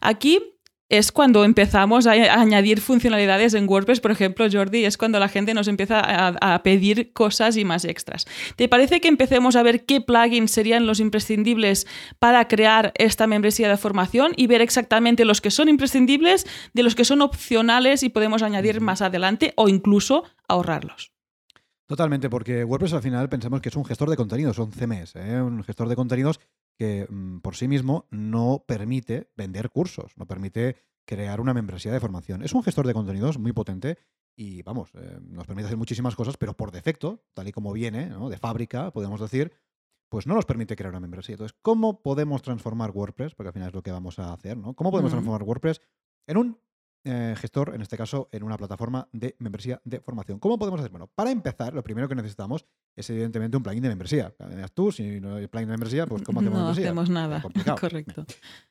Aquí 0.00 0.59
es 0.90 1.12
cuando 1.12 1.44
empezamos 1.44 2.06
a, 2.06 2.10
añadir 2.10 2.80
funcionalidades 2.80 3.54
en 3.54 3.68
WordPress, 3.68 4.00
por 4.00 4.10
ejemplo, 4.10 4.46
Jordi, 4.50 4.84
es 4.84 4.98
cuando 4.98 5.18
la 5.18 5.28
gente 5.28 5.54
nos 5.54 5.68
empieza 5.68 6.00
a, 6.00 6.54
a, 6.54 6.62
pedir 6.62 7.12
cosas 7.12 7.56
y 7.56 7.64
más 7.64 7.84
extras. 7.84 8.26
¿Te 8.56 8.68
parece 8.68 9.00
que 9.00 9.08
empecemos 9.08 9.56
a 9.56 9.62
ver 9.62 9.86
qué 9.86 10.00
plugins 10.00 10.50
serían 10.50 10.86
los 10.86 11.00
imprescindibles 11.00 11.86
para 12.18 12.48
crear 12.48 12.92
esta 12.96 13.26
membresía 13.26 13.68
de 13.68 13.76
formación 13.76 14.32
y 14.36 14.48
ver 14.48 14.60
exactamente 14.60 15.24
los 15.24 15.40
que 15.40 15.52
son 15.52 15.68
imprescindibles 15.68 16.46
de 16.74 16.82
los 16.82 16.94
que 16.94 17.04
son 17.04 17.22
opcionales 17.22 18.02
y 18.02 18.08
podemos 18.08 18.42
añadir 18.42 18.80
más 18.80 19.00
adelante 19.00 19.54
o 19.56 19.68
incluso 19.68 20.24
ahorrarlos? 20.48 21.12
Totalmente, 21.86 22.30
porque 22.30 22.64
WordPress 22.64 22.94
al 22.94 23.02
final 23.02 23.28
pensamos 23.28 23.60
que 23.60 23.68
es 23.68 23.76
un 23.76 23.84
gestor 23.84 24.10
de 24.10 24.16
contenidos, 24.16 24.56
son 24.56 24.70
CMS, 24.70 25.16
¿eh? 25.16 25.40
un 25.42 25.64
gestor 25.64 25.88
de 25.88 25.96
contenidos 25.96 26.40
que 26.80 27.06
mmm, 27.10 27.40
por 27.40 27.56
sí 27.56 27.68
mismo 27.68 28.06
no 28.10 28.64
permite 28.66 29.30
vender 29.36 29.68
cursos, 29.68 30.16
no 30.16 30.26
permite 30.26 30.76
crear 31.04 31.38
una 31.42 31.52
membresía 31.52 31.92
de 31.92 32.00
formación. 32.00 32.42
Es 32.42 32.54
un 32.54 32.62
gestor 32.62 32.86
de 32.86 32.94
contenidos 32.94 33.36
muy 33.38 33.52
potente 33.52 33.98
y, 34.34 34.62
vamos, 34.62 34.88
eh, 34.94 35.18
nos 35.20 35.46
permite 35.46 35.66
hacer 35.66 35.76
muchísimas 35.76 36.16
cosas, 36.16 36.38
pero 36.38 36.56
por 36.56 36.70
defecto, 36.72 37.22
tal 37.34 37.48
y 37.48 37.52
como 37.52 37.74
viene, 37.74 38.06
¿no? 38.06 38.30
de 38.30 38.38
fábrica, 38.38 38.92
podemos 38.92 39.20
decir, 39.20 39.52
pues 40.08 40.26
no 40.26 40.34
nos 40.34 40.46
permite 40.46 40.74
crear 40.74 40.92
una 40.92 41.00
membresía. 41.00 41.34
Entonces, 41.34 41.54
¿cómo 41.60 42.00
podemos 42.00 42.40
transformar 42.40 42.92
WordPress? 42.92 43.34
Porque 43.34 43.48
al 43.48 43.52
final 43.52 43.68
es 43.68 43.74
lo 43.74 43.82
que 43.82 43.92
vamos 43.92 44.18
a 44.18 44.32
hacer, 44.32 44.56
¿no? 44.56 44.72
¿Cómo 44.72 44.90
podemos 44.90 45.12
Mm. 45.12 45.16
transformar 45.16 45.42
WordPress 45.42 45.82
en 46.26 46.38
un 46.38 46.58
eh, 47.04 47.34
gestor, 47.36 47.74
en 47.74 47.82
este 47.82 47.96
caso, 47.96 48.28
en 48.32 48.42
una 48.42 48.56
plataforma 48.56 49.08
de 49.12 49.36
membresía 49.38 49.80
de 49.84 50.00
formación. 50.00 50.38
¿Cómo 50.38 50.58
podemos 50.58 50.80
hacer? 50.80 50.90
Bueno, 50.90 51.06
para 51.14 51.30
empezar, 51.30 51.72
lo 51.72 51.82
primero 51.82 52.08
que 52.08 52.14
necesitamos 52.14 52.66
es 52.94 53.08
evidentemente 53.10 53.56
un 53.56 53.62
plugin 53.62 53.82
de 53.82 53.88
membresía. 53.88 54.34
Tú, 54.74 54.92
si 54.92 55.20
no 55.20 55.36
hay 55.36 55.46
plugin 55.46 55.68
de 55.68 55.72
membresía, 55.72 56.06
pues 56.06 56.22
¿cómo 56.22 56.40
hacemos 56.40 56.58
no 56.58 56.64
membresía? 56.66 56.88
hacemos 56.88 57.10
nada. 57.10 57.42
Correcto. 57.80 58.26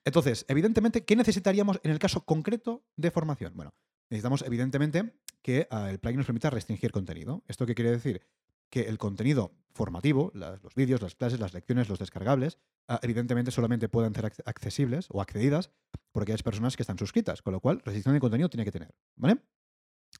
Entonces, 0.05 0.45
evidentemente, 0.47 1.05
¿qué 1.05 1.15
necesitaríamos 1.15 1.79
en 1.83 1.91
el 1.91 1.99
caso 1.99 2.25
concreto 2.25 2.83
de 2.95 3.11
formación? 3.11 3.53
Bueno, 3.55 3.73
necesitamos 4.09 4.43
evidentemente 4.43 5.13
que 5.41 5.67
ah, 5.71 5.89
el 5.89 5.99
plugin 5.99 6.17
nos 6.17 6.25
permita 6.25 6.49
restringir 6.49 6.91
contenido. 6.91 7.43
¿Esto 7.47 7.65
qué 7.65 7.75
quiere 7.75 7.91
decir? 7.91 8.21
Que 8.69 8.81
el 8.81 8.97
contenido 8.97 9.53
formativo, 9.73 10.31
los 10.33 10.75
vídeos, 10.75 11.01
las 11.01 11.15
clases, 11.15 11.39
las 11.39 11.53
lecciones, 11.53 11.89
los 11.89 11.99
descargables, 11.99 12.59
ah, 12.87 12.99
evidentemente 13.01 13.51
solamente 13.51 13.87
pueden 13.87 14.13
ser 14.13 14.31
accesibles 14.45 15.07
o 15.09 15.21
accedidas 15.21 15.71
por 16.11 16.23
aquellas 16.23 16.43
personas 16.43 16.75
que 16.75 16.83
están 16.83 16.97
suscritas, 16.97 17.41
con 17.41 17.53
lo 17.53 17.61
cual 17.61 17.81
restricción 17.85 18.13
de 18.13 18.19
contenido 18.19 18.49
tiene 18.49 18.65
que 18.65 18.71
tener. 18.71 18.93
¿Vale? 19.15 19.37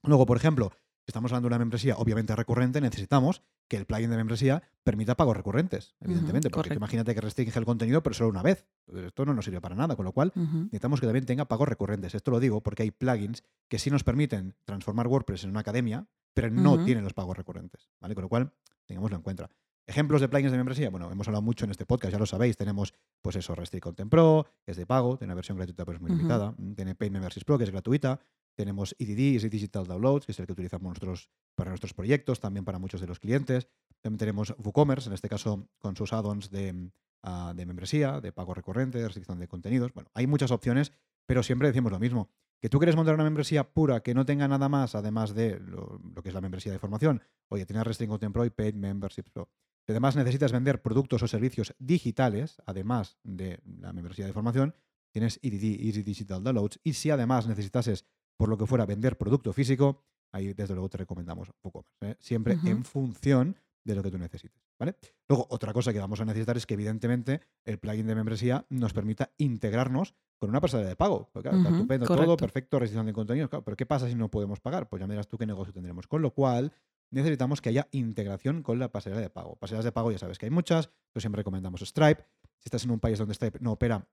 Luego, 0.03 0.25
por 0.25 0.37
ejemplo, 0.37 0.71
estamos 1.05 1.31
hablando 1.31 1.47
de 1.49 1.55
una 1.55 1.59
membresía 1.59 1.97
obviamente 1.97 2.35
recurrente, 2.35 2.79
necesitamos 2.79 3.41
que 3.67 3.77
el 3.77 3.85
plugin 3.85 4.09
de 4.09 4.17
membresía 4.17 4.63
permita 4.83 5.15
pagos 5.15 5.37
recurrentes, 5.37 5.95
evidentemente, 5.99 6.49
porque 6.49 6.73
imagínate 6.73 7.13
que 7.13 7.21
restringe 7.21 7.57
el 7.59 7.65
contenido, 7.65 8.01
pero 8.01 8.15
solo 8.15 8.29
una 8.29 8.41
vez. 8.41 8.65
Esto 8.87 9.25
no 9.25 9.33
nos 9.33 9.45
sirve 9.45 9.61
para 9.61 9.75
nada, 9.75 9.95
con 9.95 10.05
lo 10.05 10.11
cual 10.11 10.31
necesitamos 10.35 10.99
que 10.99 11.05
también 11.05 11.25
tenga 11.25 11.45
pagos 11.45 11.67
recurrentes. 11.67 12.15
Esto 12.15 12.31
lo 12.31 12.39
digo 12.39 12.61
porque 12.61 12.83
hay 12.83 12.91
plugins 12.91 13.43
que 13.67 13.77
sí 13.77 13.91
nos 13.91 14.03
permiten 14.03 14.55
transformar 14.65 15.07
WordPress 15.07 15.43
en 15.43 15.51
una 15.51 15.59
academia, 15.59 16.07
pero 16.33 16.49
no 16.49 16.83
tienen 16.83 17.03
los 17.03 17.13
pagos 17.13 17.37
recurrentes, 17.37 17.89
¿vale? 17.99 18.15
Con 18.15 18.23
lo 18.23 18.29
cual, 18.29 18.53
tengámoslo 18.85 19.17
en 19.17 19.23
cuenta. 19.23 19.49
Ejemplos 19.85 20.21
de 20.21 20.29
plugins 20.29 20.51
de 20.51 20.57
membresía, 20.57 20.89
bueno, 20.89 21.11
hemos 21.11 21.27
hablado 21.27 21.41
mucho 21.41 21.65
en 21.65 21.71
este 21.71 21.85
podcast, 21.85 22.11
ya 22.11 22.19
lo 22.19 22.27
sabéis, 22.27 22.57
tenemos 22.57 22.93
pues 23.21 23.35
eso, 23.35 23.55
Restrict 23.55 23.83
Content 23.83 24.11
Pro, 24.11 24.45
que 24.63 24.71
es 24.71 24.77
de 24.77 24.85
pago, 24.85 25.17
tiene 25.17 25.29
una 25.29 25.35
versión 25.35 25.57
gratuita 25.57 25.83
pero 25.83 25.95
es 25.95 26.01
muy 26.01 26.11
limitada, 26.11 26.55
tiene 26.75 26.93
Paid 26.93 27.11
Membership 27.11 27.43
Pro, 27.43 27.57
que 27.57 27.63
es 27.63 27.71
gratuita, 27.71 28.19
tenemos 28.59 28.93
EDD, 28.99 29.35
Easy 29.35 29.47
Digital 29.47 29.87
Downloads, 29.87 30.25
que 30.25 30.33
es 30.33 30.39
el 30.39 30.45
que 30.45 30.51
utilizamos 30.51 30.89
nosotros 30.89 31.29
para 31.55 31.71
nuestros 31.71 31.93
proyectos, 31.93 32.41
también 32.41 32.65
para 32.65 32.77
muchos 32.77 32.99
de 32.99 33.07
los 33.07 33.17
clientes. 33.17 33.69
También 34.01 34.17
tenemos 34.17 34.53
WooCommerce, 34.57 35.07
en 35.07 35.13
este 35.13 35.29
caso 35.29 35.69
con 35.77 35.95
sus 35.95 36.11
add-ons 36.11 36.49
de, 36.49 36.91
ah, 37.23 37.53
membresía, 37.55 38.19
de 38.19 38.33
pago 38.33 38.53
recurrente, 38.53 38.97
de 38.97 39.05
restricción 39.05 39.39
de 39.39 39.47
contenidos. 39.47 39.93
Bueno, 39.93 40.09
hay 40.13 40.27
muchas 40.27 40.51
opciones, 40.51 40.91
pero 41.25 41.41
siempre 41.41 41.69
decimos 41.69 41.89
lo 41.89 41.99
mismo. 41.99 42.31
Que 42.61 42.69
tú 42.69 42.77
quieres 42.77 42.95
montar 42.95 43.15
una 43.15 43.23
membresía 43.23 43.71
pura 43.71 44.01
que 44.01 44.13
no 44.13 44.25
tenga 44.25 44.47
nada 44.47 44.67
más, 44.67 44.95
además 44.95 45.33
de 45.33 45.59
lo, 45.59 45.99
que 46.21 46.29
es 46.29 46.35
la 46.35 46.41
membresía 46.41 46.71
de 46.71 46.79
formación. 46.79 47.21
Oye, 47.47 47.65
tienes 47.65 47.85
Restrict 47.85 48.09
Content 48.09 48.33
Pro 48.33 48.45
y 48.45 48.49
Paid 48.49 48.75
Membership 48.75 49.23
Pro. 49.31 49.49
Además, 49.87 50.15
necesitas 50.15 50.51
vender 50.51 50.81
productos 50.81 51.23
o 51.23 51.27
servicios 51.27 51.73
digitales, 51.79 52.61
además 52.65 53.17
de 53.23 53.59
la 53.65 53.91
membresía 53.91 54.25
de 54.25 54.33
formación, 54.33 54.75
tienes 55.11 55.39
EDD, 55.41 55.81
Easy 55.85 56.03
Digital 56.03 56.43
Downloads. 56.43 56.79
Y 56.83 56.93
si 56.93 57.09
además 57.09 57.47
necesitases 57.47 58.05
por 58.37 58.49
lo 58.49 58.57
que 58.57 58.67
fuera 58.67 58.85
vender 58.85 59.17
producto 59.17 59.51
físico, 59.51 60.03
ahí 60.31 60.53
desde 60.53 60.75
luego 60.75 60.89
te 60.89 60.97
recomendamos 60.97 61.51
WooCommerce. 61.63 62.11
¿eh? 62.11 62.17
Siempre 62.19 62.57
en 62.65 62.85
función 62.85 63.55
de 63.83 63.95
lo 63.95 64.03
que 64.03 64.11
tú 64.11 64.19
necesites. 64.19 64.68
¿Vale? 64.79 64.95
Luego, 65.27 65.45
otra 65.49 65.73
cosa 65.73 65.93
que 65.93 65.99
vamos 65.99 66.21
a 66.21 66.25
necesitar 66.25 66.57
es 66.57 66.65
que, 66.65 66.73
evidentemente, 66.73 67.41
el 67.65 67.77
plugin 67.77 68.07
de 68.07 68.15
membresía 68.15 68.65
nos 68.69 68.93
permita 68.93 69.31
integrarnos 69.37 70.15
con 70.39 70.49
una 70.49 70.61
pasarela 70.61 70.89
de 70.89 70.95
pago. 70.95 71.29
Porque, 71.31 71.49
claro, 71.49 71.69
estupendo, 71.69 72.07
todo, 72.07 72.37
perfecto, 72.37 72.79
restricción 72.79 73.05
de 73.05 73.13
contenido. 73.13 73.49
pero 73.49 73.75
¿qué 73.75 73.85
pasa 73.85 74.07
si 74.07 74.15
no 74.15 74.31
podemos 74.31 74.59
pagar? 74.59 74.87
Pues 74.87 75.01
ya 75.01 75.07
miras 75.07 75.27
tú 75.27 75.37
qué 75.37 75.45
negocio 75.45 75.73
tendremos. 75.73 76.07
Con 76.07 76.21
lo 76.21 76.31
cual, 76.33 76.71
necesitamos 77.11 77.61
que 77.61 77.69
haya 77.69 77.87
integración 77.91 78.63
con 78.63 78.79
la 78.79 78.91
pasarela 78.91 79.21
de 79.21 79.29
pago. 79.29 79.55
Pasarelas 79.57 79.85
de 79.85 79.91
pago 79.91 80.11
ya 80.11 80.17
sabes 80.17 80.37
que 80.37 80.45
hay 80.45 80.51
muchas, 80.51 80.89
pero 81.11 81.21
siempre 81.21 81.41
recomendamos 81.41 81.81
Stripe. 81.81 82.23
Si 82.59 82.65
estás 82.65 82.83
en 82.85 82.91
un 82.91 82.99
país 82.99 83.19
donde 83.19 83.33
Stripe 83.33 83.59
no 83.61 83.73
opera, 83.73 84.07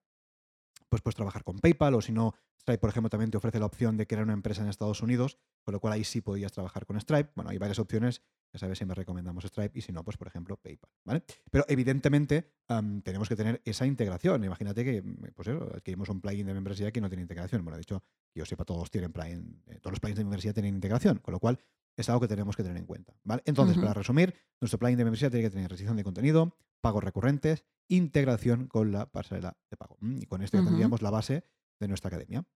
pues 0.88 1.02
puedes 1.02 1.16
trabajar 1.16 1.44
con 1.44 1.58
PayPal 1.58 1.94
o 1.94 2.00
si 2.00 2.12
no, 2.12 2.34
Stripe, 2.60 2.78
por 2.78 2.90
ejemplo, 2.90 3.10
también 3.10 3.30
te 3.30 3.36
ofrece 3.36 3.58
la 3.58 3.66
opción 3.66 3.96
de 3.96 4.06
crear 4.06 4.24
una 4.24 4.32
empresa 4.32 4.62
en 4.62 4.68
Estados 4.68 5.02
Unidos, 5.02 5.38
con 5.62 5.72
lo 5.72 5.80
cual 5.80 5.94
ahí 5.94 6.04
sí 6.04 6.20
podías 6.20 6.52
trabajar 6.52 6.86
con 6.86 7.00
Stripe. 7.00 7.30
Bueno, 7.34 7.50
hay 7.50 7.58
varias 7.58 7.78
opciones, 7.78 8.22
ya 8.56 8.60
sabes, 8.60 8.78
siempre 8.78 8.94
recomendamos 8.94 9.44
Stripe 9.44 9.78
y 9.78 9.82
si 9.82 9.92
no, 9.92 10.02
pues 10.02 10.16
por 10.16 10.26
ejemplo, 10.26 10.56
PayPal, 10.56 10.90
¿vale? 11.04 11.22
Pero 11.50 11.64
evidentemente 11.68 12.54
tenemos 13.04 13.28
que 13.28 13.36
tener 13.36 13.60
esa 13.64 13.86
integración. 13.86 14.42
Imagínate 14.42 14.82
que, 14.82 15.02
pues 15.34 15.48
eso, 15.48 15.70
adquirimos 15.74 16.08
un 16.08 16.22
plugin 16.22 16.46
de 16.46 16.54
membresía 16.54 16.90
que 16.90 17.00
no 17.00 17.08
tiene 17.08 17.22
integración. 17.22 17.62
Bueno, 17.64 17.76
de 17.76 17.82
hecho, 17.82 18.02
que 18.32 18.40
yo 18.40 18.46
sepa, 18.46 18.64
todos 18.64 18.90
tienen 18.90 19.12
plugin, 19.12 19.62
eh, 19.66 19.78
todos 19.80 19.92
los 19.92 20.00
plugins 20.00 20.16
de 20.16 20.24
membresía 20.24 20.54
tienen 20.54 20.74
integración, 20.74 21.18
con 21.18 21.32
lo 21.32 21.38
cual 21.38 21.58
es 21.96 22.08
algo 22.08 22.20
que 22.20 22.28
tenemos 22.28 22.56
que 22.56 22.62
tener 22.62 22.78
en 22.78 22.86
cuenta, 22.86 23.14
¿vale? 23.24 23.42
Entonces, 23.44 23.76
para 23.76 23.92
resumir, 23.92 24.34
nuestro 24.60 24.78
plugin 24.78 24.96
de 24.96 25.04
membresía 25.04 25.30
tiene 25.30 25.44
que 25.44 25.50
tener 25.50 25.68
restricción 25.68 25.96
de 25.96 26.04
contenido, 26.04 26.56
pagos 26.80 27.04
recurrentes, 27.04 27.64
integración 27.88 28.68
con 28.68 28.90
la 28.92 29.06
pasarela 29.06 29.56
de 29.70 29.76
pago. 29.76 29.96
Mm, 30.00 30.18
y 30.22 30.26
con 30.26 30.42
esto 30.42 30.58
ya 30.58 30.64
tendríamos 30.64 31.02
la 31.02 31.10
base 31.10 31.44
de 31.78 31.88
nuestra 31.88 32.08
academia. 32.08 32.46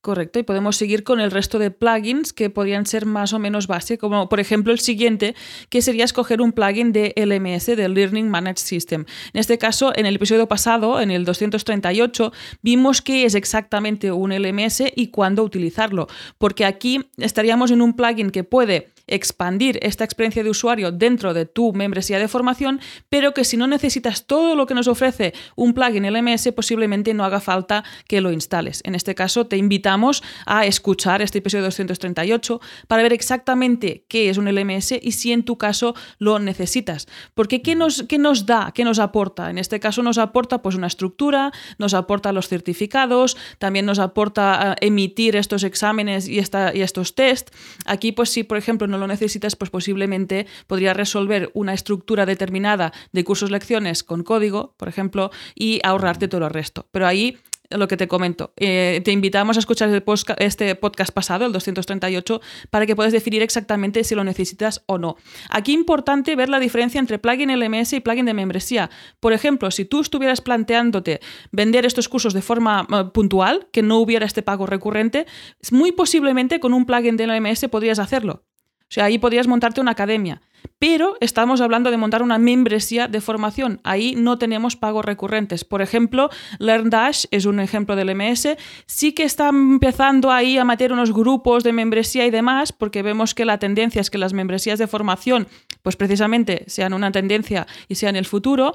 Correcto, 0.00 0.38
y 0.38 0.42
podemos 0.42 0.76
seguir 0.76 1.04
con 1.04 1.20
el 1.20 1.30
resto 1.30 1.58
de 1.58 1.70
plugins 1.70 2.32
que 2.32 2.50
podrían 2.50 2.86
ser 2.86 3.06
más 3.06 3.32
o 3.32 3.38
menos 3.38 3.66
base, 3.66 3.98
como 3.98 4.28
por 4.28 4.40
ejemplo 4.40 4.72
el 4.72 4.80
siguiente, 4.80 5.34
que 5.70 5.82
sería 5.82 6.04
escoger 6.04 6.40
un 6.40 6.52
plugin 6.52 6.92
de 6.92 7.12
LMS, 7.16 7.66
de 7.66 7.88
Learning 7.88 8.28
Managed 8.28 8.58
System. 8.58 9.04
En 9.32 9.40
este 9.40 9.58
caso, 9.58 9.92
en 9.94 10.06
el 10.06 10.16
episodio 10.16 10.48
pasado, 10.48 11.00
en 11.00 11.10
el 11.10 11.24
238, 11.24 12.32
vimos 12.62 13.02
qué 13.02 13.24
es 13.24 13.34
exactamente 13.34 14.12
un 14.12 14.32
LMS 14.32 14.84
y 14.94 15.08
cuándo 15.08 15.42
utilizarlo, 15.42 16.08
porque 16.38 16.64
aquí 16.64 17.10
estaríamos 17.16 17.70
en 17.70 17.82
un 17.82 17.94
plugin 17.94 18.30
que 18.30 18.44
puede 18.44 18.90
expandir 19.08 19.78
esta 19.82 20.04
experiencia 20.04 20.42
de 20.42 20.50
usuario 20.50 20.92
dentro 20.92 21.34
de 21.34 21.46
tu 21.46 21.72
membresía 21.72 22.18
de 22.18 22.28
formación, 22.28 22.80
pero 23.08 23.34
que 23.34 23.44
si 23.44 23.56
no 23.56 23.66
necesitas 23.66 24.26
todo 24.26 24.54
lo 24.54 24.66
que 24.66 24.74
nos 24.74 24.88
ofrece 24.88 25.34
un 25.56 25.74
plugin 25.74 26.06
LMS, 26.12 26.52
posiblemente 26.52 27.14
no 27.14 27.24
haga 27.24 27.40
falta 27.40 27.84
que 28.06 28.20
lo 28.20 28.32
instales. 28.32 28.80
En 28.84 28.94
este 28.94 29.14
caso, 29.14 29.46
te 29.46 29.56
invitamos 29.56 30.22
a 30.46 30.66
escuchar 30.66 31.22
este 31.22 31.38
episodio 31.38 31.64
238 31.64 32.60
para 32.86 33.02
ver 33.02 33.12
exactamente 33.12 34.04
qué 34.08 34.30
es 34.30 34.38
un 34.38 34.52
LMS 34.52 34.92
y 35.00 35.12
si 35.12 35.32
en 35.32 35.42
tu 35.42 35.56
caso 35.58 35.94
lo 36.18 36.38
necesitas. 36.38 37.06
Porque 37.34 37.62
¿qué 37.62 37.74
nos, 37.74 38.04
qué 38.04 38.18
nos 38.18 38.46
da? 38.46 38.72
¿Qué 38.74 38.84
nos 38.84 38.98
aporta? 38.98 39.50
En 39.50 39.58
este 39.58 39.80
caso 39.80 40.02
nos 40.02 40.18
aporta 40.18 40.62
pues 40.62 40.74
una 40.74 40.86
estructura, 40.86 41.52
nos 41.78 41.94
aporta 41.94 42.32
los 42.32 42.48
certificados, 42.48 43.36
también 43.58 43.86
nos 43.86 43.98
aporta 43.98 44.76
eh, 44.80 44.86
emitir 44.86 45.36
estos 45.36 45.64
exámenes 45.64 46.28
y, 46.28 46.38
esta, 46.38 46.74
y 46.74 46.82
estos 46.82 47.14
test. 47.14 47.50
Aquí 47.86 48.12
pues 48.12 48.30
si 48.30 48.44
por 48.44 48.58
ejemplo 48.58 48.86
no 48.98 49.06
lo 49.06 49.06
necesitas, 49.06 49.56
pues 49.56 49.70
posiblemente 49.70 50.46
podría 50.66 50.94
resolver 50.94 51.50
una 51.54 51.74
estructura 51.74 52.26
determinada 52.26 52.92
de 53.12 53.24
cursos 53.24 53.50
lecciones 53.50 54.02
con 54.02 54.22
código, 54.22 54.74
por 54.76 54.88
ejemplo, 54.88 55.30
y 55.54 55.80
ahorrarte 55.84 56.28
todo 56.28 56.46
el 56.46 56.52
resto. 56.52 56.88
Pero 56.90 57.06
ahí 57.06 57.38
lo 57.70 57.88
que 57.88 57.96
te 57.96 58.08
comento. 58.08 58.52
Eh, 58.56 59.00
te 59.04 59.12
invitamos 59.12 59.56
a 59.56 59.60
escuchar 59.60 59.90
este 60.38 60.74
podcast 60.74 61.12
pasado, 61.12 61.44
el 61.46 61.52
238, 61.52 62.40
para 62.70 62.86
que 62.86 62.96
puedas 62.96 63.12
definir 63.12 63.42
exactamente 63.42 64.04
si 64.04 64.14
lo 64.14 64.24
necesitas 64.24 64.82
o 64.86 64.98
no. 64.98 65.16
Aquí 65.50 65.72
importante 65.72 66.34
ver 66.36 66.48
la 66.48 66.60
diferencia 66.60 66.98
entre 66.98 67.18
plugin 67.18 67.50
LMS 67.50 67.92
y 67.92 68.00
plugin 68.00 68.26
de 68.26 68.34
membresía. 68.34 68.90
Por 69.20 69.32
ejemplo, 69.32 69.70
si 69.70 69.84
tú 69.84 70.00
estuvieras 70.00 70.40
planteándote 70.40 71.20
vender 71.52 71.84
estos 71.84 72.08
cursos 72.08 72.32
de 72.32 72.42
forma 72.42 72.86
eh, 72.90 73.04
puntual, 73.12 73.68
que 73.72 73.82
no 73.82 73.98
hubiera 73.98 74.24
este 74.24 74.42
pago 74.42 74.66
recurrente, 74.66 75.26
muy 75.70 75.92
posiblemente 75.92 76.60
con 76.60 76.72
un 76.72 76.86
plugin 76.86 77.16
de 77.16 77.26
LMS 77.26 77.68
podrías 77.68 77.98
hacerlo. 77.98 78.44
O 78.88 78.90
sea, 78.90 79.04
ahí 79.04 79.18
podrías 79.18 79.46
montarte 79.46 79.80
una 79.80 79.90
academia. 79.90 80.40
Pero 80.78 81.16
estamos 81.20 81.60
hablando 81.60 81.90
de 81.90 81.96
montar 81.96 82.22
una 82.22 82.38
membresía 82.38 83.08
de 83.08 83.20
formación. 83.20 83.80
Ahí 83.84 84.14
no 84.16 84.38
tenemos 84.38 84.76
pagos 84.76 85.04
recurrentes. 85.04 85.64
Por 85.64 85.82
ejemplo, 85.82 86.30
LearnDash 86.58 87.26
es 87.30 87.46
un 87.46 87.60
ejemplo 87.60 87.96
del 87.96 88.14
MS. 88.14 88.56
Sí 88.86 89.12
que 89.12 89.24
está 89.24 89.48
empezando 89.48 90.30
ahí 90.30 90.56
a 90.56 90.64
meter 90.64 90.92
unos 90.92 91.12
grupos 91.12 91.64
de 91.64 91.72
membresía 91.72 92.26
y 92.26 92.30
demás, 92.30 92.72
porque 92.72 93.02
vemos 93.02 93.34
que 93.34 93.44
la 93.44 93.58
tendencia 93.58 94.00
es 94.00 94.10
que 94.10 94.18
las 94.18 94.32
membresías 94.32 94.78
de 94.78 94.86
formación, 94.86 95.48
pues 95.82 95.96
precisamente 95.96 96.64
sean 96.66 96.94
una 96.94 97.12
tendencia 97.12 97.66
y 97.88 97.96
sean 97.96 98.16
el 98.16 98.24
futuro 98.24 98.72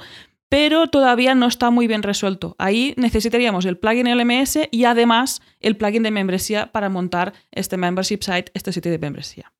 pero 0.50 0.86
todavía 0.86 1.34
no 1.34 1.48
está 1.48 1.72
muy 1.72 1.88
bien 1.88 2.04
resuelto. 2.04 2.56
Ahí 2.60 2.94
necesitaríamos 2.96 3.66
el 3.66 3.80
plugin 3.80 4.08
LMS 4.08 4.60
y 4.70 4.86
además 4.86 5.42
el 5.60 5.76
plugin 5.78 6.04
de 6.04 6.12
membresía 6.12 6.72
para 6.72 6.90
montar 6.90 7.34
este 7.52 7.76
membership 7.76 8.20
site, 8.22 8.52
este 8.54 8.72
sitio 8.72 8.92
de 8.92 9.00
membresía. 9.00 9.53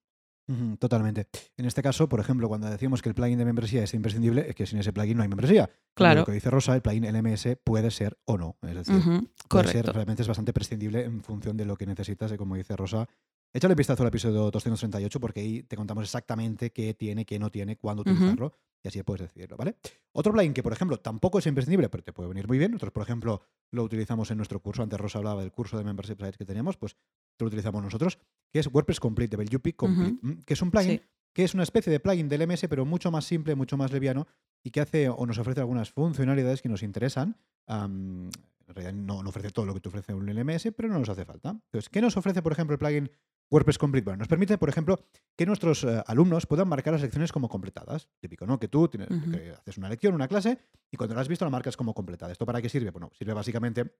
Totalmente. 0.80 1.28
En 1.58 1.66
este 1.66 1.82
caso, 1.82 2.10
por 2.10 2.20
ejemplo, 2.20 2.48
cuando 2.48 2.70
decimos 2.70 3.02
que 3.02 3.10
el 3.10 3.16
plugin 3.16 3.38
de 3.38 3.46
membresía 3.46 3.84
es 3.84 3.94
imprescindible, 3.94 4.46
es 4.50 4.56
que 4.56 4.66
sin 4.66 4.80
ese 4.80 4.92
plugin 4.92 5.18
no 5.18 5.24
hay 5.24 5.30
membresía. 5.30 5.70
Claro. 5.94 6.22
Lo 6.22 6.26
que 6.26 6.34
dice 6.34 6.50
Rosa, 6.50 6.76
el 6.76 6.82
plugin 6.82 7.06
LMS 7.06 7.58
puede 7.64 7.92
ser 7.92 8.18
o 8.26 8.38
no. 8.38 8.58
Es 8.62 8.88
decir, 8.88 9.30
puede 9.48 9.68
ser, 9.70 9.86
realmente 9.86 10.22
es 10.22 10.28
bastante 10.28 10.54
prescindible 10.54 11.06
en 11.06 11.22
función 11.22 11.56
de 11.56 11.66
lo 11.66 11.78
que 11.78 11.86
necesitas. 11.86 12.32
Y 12.32 12.38
como 12.38 12.56
dice 12.56 12.76
Rosa, 12.76 13.08
échale 13.54 13.76
vistazo 13.76 14.04
al 14.04 14.10
episodio 14.10 14.52
238 14.52 15.20
porque 15.20 15.40
ahí 15.40 15.64
te 15.64 15.76
contamos 15.76 16.04
exactamente 16.04 16.72
qué 16.72 16.94
tiene, 16.94 17.26
qué 17.26 17.40
no 17.40 17.50
tiene, 17.50 17.78
cuándo 17.78 18.02
utilizarlo 18.02 18.54
y 18.84 18.90
así 18.90 19.02
puedes 19.04 19.22
decidirlo, 19.22 19.56
¿vale? 19.56 19.78
Otro 20.12 20.34
plugin 20.34 20.54
que, 20.54 20.62
por 20.62 20.74
ejemplo, 20.74 21.00
tampoco 21.00 21.40
es 21.40 21.48
imprescindible, 21.48 21.88
pero 21.88 22.04
te 22.04 22.12
puede 22.12 22.28
venir 22.28 22.48
muy 22.50 22.58
bien. 22.58 22.72
Nosotros, 22.72 22.92
por 22.92 23.04
ejemplo, 23.04 23.42
lo 23.72 23.84
utilizamos 23.84 24.30
en 24.30 24.38
nuestro 24.38 24.60
curso. 24.60 24.84
Antes 24.84 25.00
Rosa 25.00 25.20
hablaba 25.20 25.42
del 25.42 25.54
curso 25.54 25.78
de 25.78 25.86
Membership 25.86 26.18
Sites 26.18 26.38
que 26.38 26.46
teníamos, 26.46 26.76
pues 26.76 26.98
lo 27.40 27.48
utilizamos 27.48 27.82
nosotros, 27.82 28.20
que 28.54 28.60
es 28.60 28.68
WordPress 28.68 29.00
Complete, 29.00 29.36
de 29.36 29.44
WP 29.44 29.76
Complete, 29.76 30.44
que 30.46 30.54
es 30.54 30.62
un 30.62 30.70
plugin 30.72 31.02
que 31.34 31.44
es 31.44 31.54
una 31.54 31.64
especie 31.64 31.92
de 31.92 32.00
plugin 32.00 32.30
del 32.30 32.48
MS, 32.48 32.68
pero 32.70 32.86
mucho 32.86 33.12
más 33.12 33.26
simple, 33.26 33.56
mucho 33.56 33.76
más 33.76 33.92
leviano 33.92 34.28
y 34.64 34.70
que 34.70 34.82
hace 34.82 35.10
o 35.10 35.26
nos 35.26 35.40
ofrece 35.40 35.60
algunas 35.60 35.92
funcionalidades 35.92 36.62
que 36.62 36.70
nos 36.70 36.84
interesan. 36.84 37.36
En 37.68 38.30
realidad 38.68 38.94
no, 38.94 39.24
no 39.24 39.30
ofrece 39.30 39.50
todo 39.50 39.66
lo 39.66 39.74
que 39.74 39.80
te 39.80 39.90
ofrece 39.90 40.14
un 40.14 40.28
LMS, 40.28 40.70
pero 40.76 40.90
no 40.90 41.00
nos 41.00 41.10
hace 41.10 41.26
falta. 41.26 41.50
Entonces, 41.50 41.90
¿qué 41.90 42.02
nos 42.02 42.16
ofrece, 42.16 42.42
por 42.42 42.54
ejemplo, 42.54 42.76
el 42.76 42.80
plugin 42.80 43.12
WordPress 43.50 43.78
Complete? 43.78 44.06
Bueno, 44.06 44.20
nos 44.20 44.28
permite, 44.28 44.58
por 44.58 44.70
ejemplo, 44.70 45.00
que 45.36 45.46
nuestros 45.46 45.84
eh, 45.84 46.04
alumnos 46.06 46.46
puedan 46.46 46.68
marcar 46.68 46.94
las 46.94 47.02
lecciones 47.02 47.32
como 47.32 47.50
completadas. 47.50 48.08
Típico, 48.20 48.46
¿no? 48.46 48.60
Que 48.60 48.68
tú 48.68 48.88
tienes, 48.88 49.10
que 49.10 49.52
haces 49.52 49.78
una 49.78 49.90
lección, 49.90 50.14
una 50.14 50.28
clase, 50.28 50.60
y 50.92 50.98
cuando 50.98 51.16
la 51.16 51.22
has 51.22 51.28
visto 51.28 51.44
la 51.46 51.52
marcas 51.52 51.76
como 51.76 51.94
completada. 51.94 52.32
¿Esto 52.32 52.46
para 52.46 52.62
qué 52.62 52.70
sirve? 52.70 52.92
Bueno, 52.92 53.10
sirve 53.14 53.34
básicamente 53.34 53.96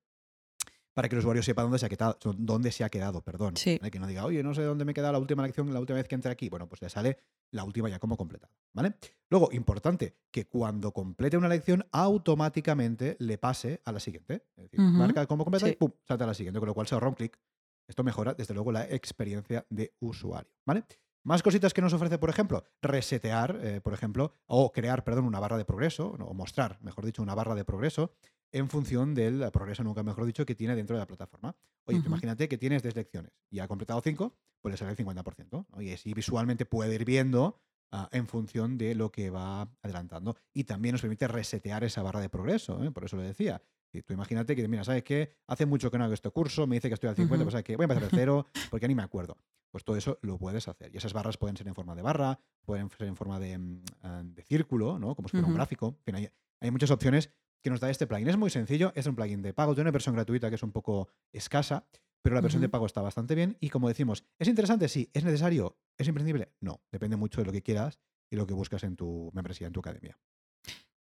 para 0.94 1.10
que 1.10 1.16
el 1.16 1.20
usuario 1.20 1.44
sepa 1.44 1.64
dónde 1.64 1.80
se 1.80 1.86
ha 1.86 1.90
quedado, 1.90 2.18
dónde 2.38 2.72
se 2.72 2.84
ha 2.84 2.90
quedado 2.90 3.22
perdón. 3.22 3.58
Sí. 3.58 3.78
¿vale? 3.80 3.92
Que 3.92 4.00
no 4.00 4.08
diga, 4.08 4.26
oye, 4.26 4.44
no 4.44 4.54
sé 4.54 4.64
dónde 4.64 4.86
me 4.86 4.92
he 4.92 4.94
quedado 4.94 5.14
la 5.14 5.20
última 5.20 5.44
lección, 5.44 5.74
la 5.74 5.80
última 5.80 5.98
vez 5.98 6.08
que 6.08 6.16
entré 6.16 6.32
aquí. 6.32 6.50
Bueno, 6.50 6.68
pues 6.68 6.82
le 6.82 6.90
sale 6.90 7.18
la 7.52 7.64
última 7.64 7.90
ya 7.90 8.00
como 8.00 8.18
completada, 8.18 8.52
¿vale? 8.74 8.96
Luego, 9.30 9.50
importante, 9.52 10.18
que 10.32 10.48
cuando 10.48 10.92
complete 10.92 11.38
una 11.38 11.48
lección, 11.48 11.86
automáticamente 11.92 13.16
le 13.20 13.38
pase 13.38 13.82
a 13.86 13.92
la 13.92 14.00
siguiente. 14.00 14.46
Es 14.56 14.64
decir, 14.64 14.80
marca 14.80 15.26
como 15.28 15.44
completa 15.44 15.70
y 15.70 15.76
pum, 15.76 15.92
salta 16.08 16.24
a 16.24 16.28
la 16.28 16.34
siguiente, 16.34 16.60
con 16.60 16.68
lo 16.68 16.74
cual 16.74 16.88
se 16.88 16.96
ahorra 16.96 17.10
un 17.10 17.16
clic. 17.16 17.40
Esto 17.88 18.04
mejora, 18.04 18.34
desde 18.34 18.54
luego, 18.54 18.72
la 18.72 18.86
experiencia 18.86 19.66
de 19.70 19.94
usuario, 20.00 20.52
¿vale? 20.66 20.84
Más 21.26 21.42
cositas 21.42 21.74
que 21.74 21.82
nos 21.82 21.94
ofrece, 21.94 22.18
por 22.18 22.30
ejemplo, 22.30 22.66
resetear, 22.82 23.60
eh, 23.62 23.82
por 23.82 23.94
ejemplo, 23.94 24.34
o 24.46 24.72
crear, 24.72 25.04
perdón, 25.04 25.26
una 25.26 25.40
barra 25.40 25.58
de 25.58 25.66
progreso, 25.66 26.10
o 26.10 26.34
mostrar, 26.34 26.80
mejor 26.82 27.06
dicho, 27.06 27.22
una 27.22 27.36
barra 27.36 27.56
de 27.56 27.64
progreso 27.64 28.14
en 28.54 28.70
función 28.70 29.14
del 29.16 29.50
progreso, 29.52 29.84
nunca 29.84 30.04
mejor 30.04 30.26
dicho, 30.26 30.46
que 30.46 30.56
tiene 30.56 30.76
dentro 30.76 30.96
de 30.96 31.02
la 31.02 31.08
plataforma. 31.08 31.56
Oye, 31.86 32.02
imagínate 32.06 32.48
que 32.48 32.58
tienes 32.58 32.84
10 32.84 32.96
lecciones 32.96 33.32
y 33.50 33.60
ha 33.60 33.68
completado 33.68 34.00
5, 34.00 34.34
pues 34.62 34.72
le 34.72 34.78
sale 34.78 34.92
el 34.92 34.98
50%. 34.98 35.48
¿no? 35.52 35.82
Y 35.82 35.92
así 35.92 36.14
visualmente 36.14 36.66
puede 36.66 36.96
ir 36.96 37.04
viendo 37.04 37.60
ah, 37.92 38.08
en 38.12 38.28
función 38.28 38.78
de 38.78 38.96
lo 38.96 39.12
que 39.12 39.32
va 39.32 39.70
adelantando. 39.82 40.38
Y 40.54 40.66
también 40.66 40.94
nos 40.94 41.02
permite 41.02 41.28
resetear 41.28 41.84
esa 41.84 42.04
barra 42.04 42.22
de 42.22 42.30
progreso, 42.30 42.84
¿eh? 42.84 42.92
por 42.92 43.04
eso 43.04 43.18
lo 43.18 43.24
decía. 43.24 43.62
Y 43.94 44.02
tú 44.02 44.14
imagínate 44.14 44.56
que, 44.56 44.68
mira, 44.68 44.84
¿sabes 44.84 45.04
qué? 45.04 45.36
Hace 45.48 45.66
mucho 45.66 45.92
que 45.92 45.98
no 45.98 46.04
hago 46.04 46.14
este 46.14 46.30
curso, 46.32 46.66
me 46.66 46.76
dice 46.76 46.90
que 46.90 46.96
estoy 46.96 47.10
al 47.10 47.16
50, 47.16 47.36
Ujú. 47.36 47.44
pues 47.46 47.52
¿sabes 47.54 47.64
qué? 47.64 47.76
Voy 47.76 47.84
a 47.84 47.86
empezar 47.86 48.04
de 48.04 48.10
cero 48.18 48.48
porque 48.70 48.88
ni 48.88 48.96
me 48.96 49.04
acuerdo. 49.04 49.38
Pues 49.72 49.84
todo 49.84 49.96
eso 49.96 50.20
lo 50.22 50.38
puedes 50.38 50.68
hacer. 50.68 50.94
Y 50.94 50.98
esas 50.98 51.14
barras 51.14 51.38
pueden 51.38 51.58
ser 51.58 51.68
en 51.68 51.76
forma 51.76 51.96
de 51.96 52.02
barra, 52.02 52.40
pueden 52.66 52.90
ser 52.90 53.08
en 53.08 53.16
forma 53.16 53.40
de, 53.40 53.58
mm, 53.58 53.84
ah, 54.02 54.22
de 54.24 54.44
círculo, 54.44 55.00
¿no? 55.00 55.16
Como 55.16 55.28
si 55.28 55.34
fuera 55.34 55.48
un 55.48 55.54
gráfico. 55.54 55.96
En 56.00 56.04
fin, 56.04 56.16
hay, 56.16 56.30
hay 56.60 56.72
muchas 56.72 56.92
opciones 56.92 57.32
que 57.62 57.70
nos 57.70 57.80
da 57.80 57.90
este 57.90 58.06
plugin. 58.08 58.28
Es 58.28 58.38
muy 58.38 58.50
sencillo, 58.50 58.92
es 58.96 59.08
un 59.08 59.16
plugin 59.16 59.42
de 59.42 59.54
pago, 59.54 59.74
tiene 59.74 59.84
una 59.88 59.92
versión 59.92 60.16
gratuita 60.16 60.50
que 60.50 60.56
es 60.56 60.64
un 60.64 60.72
poco 60.72 61.08
escasa, 61.32 61.88
pero 62.22 62.36
la 62.36 62.42
versión 62.42 62.62
de 62.62 62.70
pago 62.70 62.86
está 62.86 63.02
bastante 63.02 63.36
bien. 63.36 63.58
Y 63.60 63.70
como 63.70 63.88
decimos, 63.88 64.26
¿es 64.38 64.48
interesante? 64.48 64.88
Sí. 64.90 65.10
¿Es 65.14 65.24
necesario? 65.24 65.78
¿Es 65.98 66.08
imprescindible? 66.08 66.52
No. 66.60 66.82
Depende 66.92 67.16
mucho 67.16 67.42
de 67.42 67.46
lo 67.46 67.52
que 67.52 67.64
quieras 67.64 68.00
y 68.30 68.36
lo 68.36 68.46
que 68.48 68.54
buscas 68.54 68.84
en 68.84 68.96
tu 68.96 69.32
membresía, 69.34 69.68
en 69.68 69.74
tu 69.74 69.80
academia. 69.80 70.20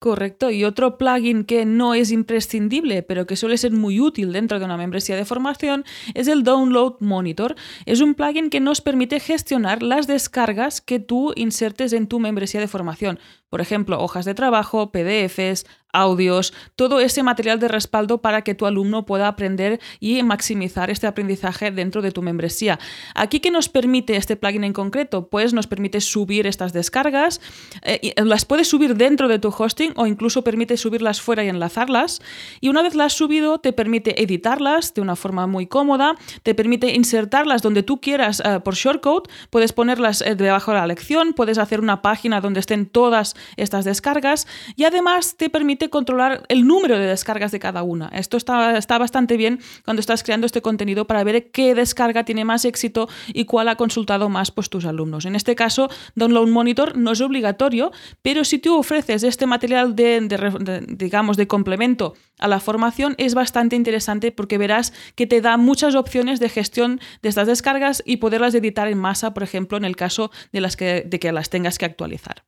Correcto. 0.02 0.50
Y 0.50 0.64
otro 0.64 0.98
plugin 0.98 1.44
que 1.44 1.64
no 1.64 1.94
es 1.94 2.10
imprescindible, 2.10 3.04
pero 3.04 3.28
que 3.28 3.36
suele 3.36 3.56
ser 3.60 3.72
muy 3.72 4.00
útil 4.00 4.34
dentro 4.34 4.58
de 4.58 4.66
una 4.66 4.76
membresía 4.76 5.16
de 5.16 5.26
formación, 5.26 5.86
es 6.16 6.28
el 6.28 6.42
Download 6.42 6.96
Monitor. 7.02 7.56
Es 7.86 8.02
un 8.02 8.16
plugin 8.16 8.50
que 8.50 8.60
nos 8.60 8.82
permite 8.82 9.20
gestionar 9.20 9.84
las 9.84 10.08
descargas 10.08 10.82
que 10.82 11.00
tú 11.00 11.34
insertes 11.36 11.94
en 11.94 12.08
tu 12.08 12.20
membresía 12.20 12.60
de 12.60 12.68
formación. 12.68 13.20
Por 13.52 13.60
ejemplo, 13.60 14.02
hojas 14.02 14.24
de 14.24 14.34
trabajo, 14.34 14.94
PDFs, 14.94 15.66
audios, 15.94 16.54
todo 16.78 17.02
ese 17.02 17.22
material 17.22 17.60
de 17.60 17.68
respaldo 17.68 18.22
para 18.22 18.44
que 18.44 18.56
tu 18.56 18.66
alumno 18.66 19.06
pueda 19.06 19.28
aprender 19.28 19.82
y 20.00 20.24
maximizar 20.24 20.90
este 20.90 21.06
aprendizaje 21.06 21.70
dentro 21.70 22.02
de 22.02 22.12
tu 22.12 22.22
membresía. 22.22 22.80
Aquí, 23.14 23.42
¿qué 23.42 23.52
nos 23.52 23.70
permite 23.70 24.16
este 24.16 24.36
plugin 24.38 24.64
en 24.64 24.74
concreto? 24.74 25.28
Pues 25.28 25.54
nos 25.54 25.68
permite 25.68 26.00
subir 26.02 26.48
estas 26.48 26.74
descargas, 26.74 27.42
eh, 27.82 28.14
las 28.24 28.46
puedes 28.46 28.70
subir 28.70 28.96
dentro 28.96 29.28
de 29.28 29.40
tu 29.40 29.50
hosting 29.50 29.92
o 29.98 30.08
incluso 30.08 30.44
permite 30.44 30.78
subirlas 30.78 31.22
fuera 31.22 31.44
y 31.44 31.50
enlazarlas. 31.50 32.22
Y 32.62 32.70
una 32.70 32.82
vez 32.82 32.96
las 32.96 33.08
has 33.08 33.14
subido, 33.14 33.60
te 33.60 33.74
permite 33.74 34.24
editarlas 34.24 34.94
de 34.94 35.02
una 35.02 35.18
forma 35.18 35.46
muy 35.46 35.68
cómoda, 35.68 36.16
te 36.44 36.56
permite 36.56 36.94
insertarlas 36.94 37.62
donde 37.62 37.84
tú 37.84 38.00
quieras 38.00 38.42
eh, 38.46 38.62
por 38.64 38.76
shortcode, 38.76 39.30
puedes 39.50 39.74
ponerlas 39.74 40.22
eh, 40.22 40.36
debajo 40.36 40.72
de 40.72 40.78
la 40.78 40.88
lección, 40.88 41.34
puedes 41.34 41.58
hacer 41.58 41.82
una 41.82 42.02
página 42.02 42.40
donde 42.40 42.62
estén 42.62 42.86
todas 42.86 43.36
estas 43.58 43.86
descargas 43.86 44.48
y 44.76 44.84
además 44.84 45.36
te 45.38 45.50
permite 45.50 45.90
controlar 45.90 46.44
el 46.50 46.66
número 46.66 46.98
de 46.98 47.06
descargas 47.06 47.52
de 47.52 47.60
cada 47.60 47.84
una. 47.84 48.08
Esto 48.10 48.38
está, 48.38 48.78
está 48.78 48.98
bastante 48.98 49.38
bien 49.38 49.60
cuando 49.86 50.00
estás 50.00 50.24
creando 50.24 50.46
este 50.46 50.62
contenido 50.62 51.06
para 51.08 51.24
ver 51.24 51.52
qué 51.52 51.76
descarga 51.76 52.24
tiene 52.24 52.46
más 52.46 52.66
éxito 52.66 53.08
y 53.34 53.46
cuál 53.46 53.68
ha 53.68 53.76
consultado 53.76 54.30
más 54.30 54.52
pues, 54.52 54.70
tus 54.70 54.86
alumnos. 54.86 55.26
En 55.26 55.36
este 55.36 55.56
caso, 55.56 55.90
Download 56.16 56.48
Monitor 56.48 56.98
no 56.98 57.12
es 57.12 57.22
obligatorio, 57.22 57.92
pero 58.22 58.44
si 58.44 58.60
tú 58.60 58.78
ofreces 58.78 59.24
este 59.24 59.46
material 59.46 59.96
de, 59.96 60.22
de, 60.22 60.86
digamos, 60.88 61.38
de 61.38 61.48
complemento 61.48 62.14
a 62.40 62.48
la 62.48 62.60
formación, 62.60 63.16
es 63.18 63.34
bastante 63.34 63.76
interesante 63.76 64.32
porque 64.32 64.58
verás 64.58 64.94
que 65.16 65.28
te 65.28 65.42
da 65.42 65.58
muchas 65.58 65.96
opciones 65.96 66.40
de 66.40 66.50
gestión 66.50 67.00
de 67.22 67.30
estas 67.30 67.48
descargas 67.48 68.04
y 68.06 68.18
poderlas 68.18 68.56
editar 68.56 68.88
en 68.88 68.98
masa, 68.98 69.34
por 69.34 69.44
ejemplo, 69.44 69.78
en 69.78 69.86
el 69.86 69.96
caso 69.96 70.32
de, 70.52 70.62
las 70.62 70.76
que, 70.76 71.04
de 71.06 71.20
que 71.20 71.32
las 71.32 71.50
tengas 71.50 71.78
que 71.78 71.86
actualizar. 71.86 72.44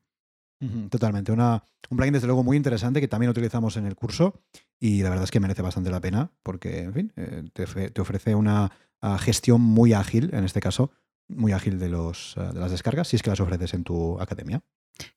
Totalmente. 0.89 1.31
Una, 1.31 1.63
un 1.89 1.97
plugin, 1.97 2.13
desde 2.13 2.27
luego, 2.27 2.43
muy 2.43 2.57
interesante 2.57 3.01
que 3.01 3.07
también 3.07 3.29
utilizamos 3.29 3.77
en 3.77 3.85
el 3.85 3.95
curso 3.95 4.41
y 4.79 5.01
la 5.01 5.09
verdad 5.09 5.25
es 5.25 5.31
que 5.31 5.39
merece 5.39 5.61
bastante 5.61 5.89
la 5.91 5.99
pena 5.99 6.31
porque, 6.43 6.83
en 6.83 6.93
fin, 6.93 7.13
eh, 7.15 7.43
te, 7.53 8.01
ofrece 8.01 8.35
una 8.35 8.71
uh, 9.01 9.17
gestión 9.17 9.61
muy 9.61 9.93
ágil, 9.93 10.29
en 10.33 10.43
este 10.43 10.61
caso, 10.61 10.91
muy 11.27 11.51
ágil 11.51 11.79
de, 11.79 11.89
los, 11.89 12.37
uh, 12.37 12.53
de 12.53 12.59
las 12.59 12.71
descargas, 12.71 13.07
si 13.07 13.15
es 13.15 13.23
que 13.23 13.29
las 13.29 13.39
ofreces 13.39 13.73
en 13.73 13.83
tu 13.83 14.19
academia. 14.19 14.61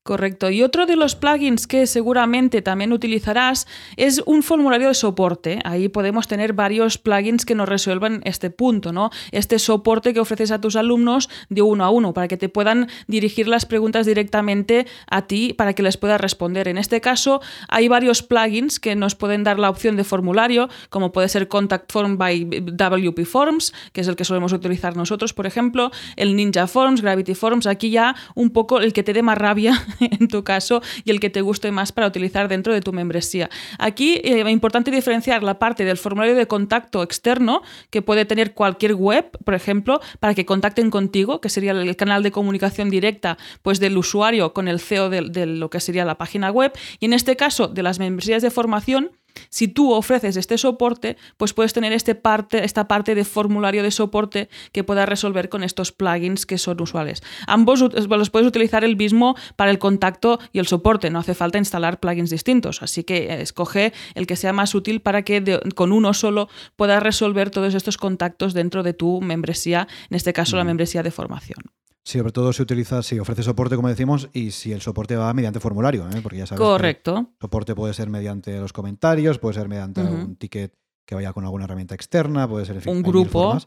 Correcto. 0.06 0.50
Y 0.50 0.62
otro 0.62 0.86
de 0.86 0.94
los 0.94 1.16
plugins 1.16 1.66
que 1.66 1.88
seguramente 1.88 2.62
también 2.62 2.92
utilizarás 2.92 3.66
es 3.96 4.22
un 4.24 4.44
formulario 4.44 4.86
de 4.86 4.94
soporte. 4.94 5.58
Ahí 5.64 5.88
podemos 5.88 6.28
tener 6.28 6.52
varios 6.52 6.96
plugins 6.96 7.44
que 7.44 7.56
nos 7.56 7.68
resuelvan 7.68 8.20
este 8.24 8.50
punto, 8.50 8.92
¿no? 8.92 9.10
Este 9.32 9.58
soporte 9.58 10.14
que 10.14 10.20
ofreces 10.20 10.52
a 10.52 10.60
tus 10.60 10.76
alumnos 10.76 11.28
de 11.48 11.62
uno 11.62 11.84
a 11.84 11.90
uno 11.90 12.14
para 12.14 12.28
que 12.28 12.36
te 12.36 12.48
puedan 12.48 12.88
dirigir 13.08 13.48
las 13.48 13.66
preguntas 13.66 14.06
directamente 14.06 14.86
a 15.10 15.26
ti 15.26 15.54
para 15.54 15.72
que 15.72 15.82
les 15.82 15.96
puedas 15.96 16.20
responder. 16.20 16.68
En 16.68 16.78
este 16.78 17.00
caso, 17.00 17.40
hay 17.68 17.88
varios 17.88 18.22
plugins 18.22 18.78
que 18.78 18.94
nos 18.94 19.16
pueden 19.16 19.42
dar 19.42 19.58
la 19.58 19.70
opción 19.70 19.96
de 19.96 20.04
formulario, 20.04 20.68
como 20.88 21.10
puede 21.10 21.28
ser 21.28 21.48
Contact 21.48 21.90
Form 21.90 22.16
by 22.16 22.44
WP 22.44 23.24
Forms, 23.24 23.74
que 23.92 24.02
es 24.02 24.08
el 24.08 24.14
que 24.14 24.24
solemos 24.24 24.52
utilizar 24.52 24.96
nosotros, 24.96 25.34
por 25.34 25.46
ejemplo, 25.46 25.90
el 26.14 26.36
Ninja 26.36 26.68
Forms, 26.68 27.02
Gravity 27.02 27.34
Forms. 27.34 27.66
Aquí 27.66 27.90
ya 27.90 28.14
un 28.36 28.50
poco 28.50 28.78
el 28.78 28.92
que 28.92 29.02
te 29.02 29.12
dé 29.12 29.22
más 29.22 29.36
rabia 29.36 29.65
en 30.00 30.29
tu 30.29 30.44
caso 30.44 30.83
y 31.05 31.11
el 31.11 31.20
que 31.20 31.31
te 31.31 31.40
guste 31.40 31.72
más 31.72 31.92
para 31.92 32.07
utilizar 32.07 32.48
dentro 32.48 32.72
de 32.72 32.81
tu 32.81 32.92
membresía. 32.92 33.50
Aquí 33.79 34.20
es 34.22 34.46
eh, 34.46 34.50
importante 34.50 34.90
diferenciar 34.90 35.42
la 35.42 35.59
parte 35.59 35.85
del 35.85 35.96
formulario 35.96 36.35
de 36.35 36.46
contacto 36.46 37.02
externo 37.02 37.62
que 37.90 38.02
puede 38.02 38.24
tener 38.24 38.55
cualquier 38.55 38.94
web, 38.94 39.31
por 39.44 39.55
ejemplo, 39.55 40.00
para 40.20 40.35
que 40.35 40.46
contacten 40.46 40.90
contigo, 40.90 41.40
que 41.40 41.48
sería 41.48 41.72
el 41.72 41.96
canal 41.96 42.22
de 42.22 42.31
comunicación 42.31 42.90
directa 42.90 43.38
pues, 43.62 43.81
del 43.81 43.96
usuario 43.96 44.52
con 44.52 44.68
el 44.68 44.81
CEO 44.81 45.11
de, 45.11 45.22
de 45.22 45.46
lo 45.46 45.70
que 45.70 45.81
sería 45.81 46.05
la 46.05 46.18
página 46.18 46.50
web. 46.50 46.72
Y 47.00 47.07
en 47.07 47.12
este 47.12 47.37
caso 47.37 47.68
de 47.68 47.83
las 47.83 47.98
membresías 47.98 48.42
de 48.42 48.50
formación, 48.50 49.11
si 49.49 49.68
tú 49.68 49.92
ofreces 49.92 50.37
este 50.37 50.59
soporte, 50.59 51.16
pues 51.37 51.53
puedes 51.53 51.72
tener 51.72 51.92
este 51.92 52.14
parte, 52.14 52.64
esta 52.64 52.88
parte 52.88 53.14
de 53.14 53.25
formulario 53.25 53.83
de 53.83 53.90
soporte 53.90 54.49
que 54.72 54.85
puedas 54.85 55.09
resolver 55.09 55.49
con 55.49 55.62
estos 55.62 55.92
plugins 55.92 56.46
que 56.46 56.59
son 56.59 56.81
usuales. 56.81 57.22
Ambos 57.46 57.81
los 57.81 58.31
puedes 58.31 58.49
utilizar 58.49 58.85
el 58.85 58.96
mismo 58.96 59.37
para 59.57 59.70
el 59.70 59.79
contacto 59.79 60.38
y 60.53 60.59
el 60.59 60.66
soporte, 60.66 61.11
no 61.11 61.18
hace 61.18 61.35
falta 61.35 61.59
instalar 61.59 62.01
plugins 62.01 62.31
distintos, 62.31 62.83
así 62.83 63.05
que 63.05 63.40
escoge 63.40 63.92
el 64.14 64.27
que 64.27 64.37
sea 64.37 64.53
más 64.53 64.75
útil 64.75 65.01
para 65.01 65.22
que 65.22 65.40
de, 65.40 65.61
con 65.75 65.92
uno 65.92 66.14
solo 66.14 66.49
puedas 66.77 67.03
resolver 67.03 67.51
todos 67.51 67.75
estos 67.75 67.96
contactos 67.96 68.55
dentro 68.55 68.83
de 68.83 68.92
tu 68.92 69.20
membresía, 69.20 69.88
en 70.11 70.16
este 70.16 70.33
caso 70.33 70.57
mm. 70.57 70.59
la 70.59 70.64
membresía 70.64 71.03
de 71.03 71.11
formación. 71.11 71.59
Sí, 72.06 72.18
sobre 72.18 72.30
todo 72.30 72.52
si 72.52 72.62
utilizas, 72.62 73.04
si 73.04 73.18
ofrece 73.18 73.42
soporte, 73.42 73.74
como 73.74 73.88
decimos, 73.88 74.28
y 74.32 74.52
si 74.52 74.72
el 74.72 74.80
soporte 74.80 75.16
va 75.16 75.34
mediante 75.34 75.58
formulario, 75.58 76.08
¿eh? 76.08 76.20
porque 76.22 76.38
ya 76.38 76.46
sabes 76.46 76.60
Correcto. 76.60 77.30
que 77.32 77.40
soporte 77.40 77.74
puede 77.74 77.94
ser 77.94 78.10
mediante 78.10 78.60
los 78.60 78.72
comentarios, 78.72 79.40
puede 79.40 79.54
ser 79.54 79.68
mediante 79.68 80.02
uh 80.02 80.06
-huh. 80.06 80.24
un 80.24 80.36
ticket 80.36 80.72
que 81.04 81.16
vaya 81.16 81.32
con 81.32 81.44
alguna 81.44 81.64
herramienta 81.64 81.96
externa, 81.96 82.46
puede 82.46 82.64
ser 82.64 82.76
en 82.76 82.82
fin, 82.82 82.92
un 82.92 83.02
grupo. 83.02 83.58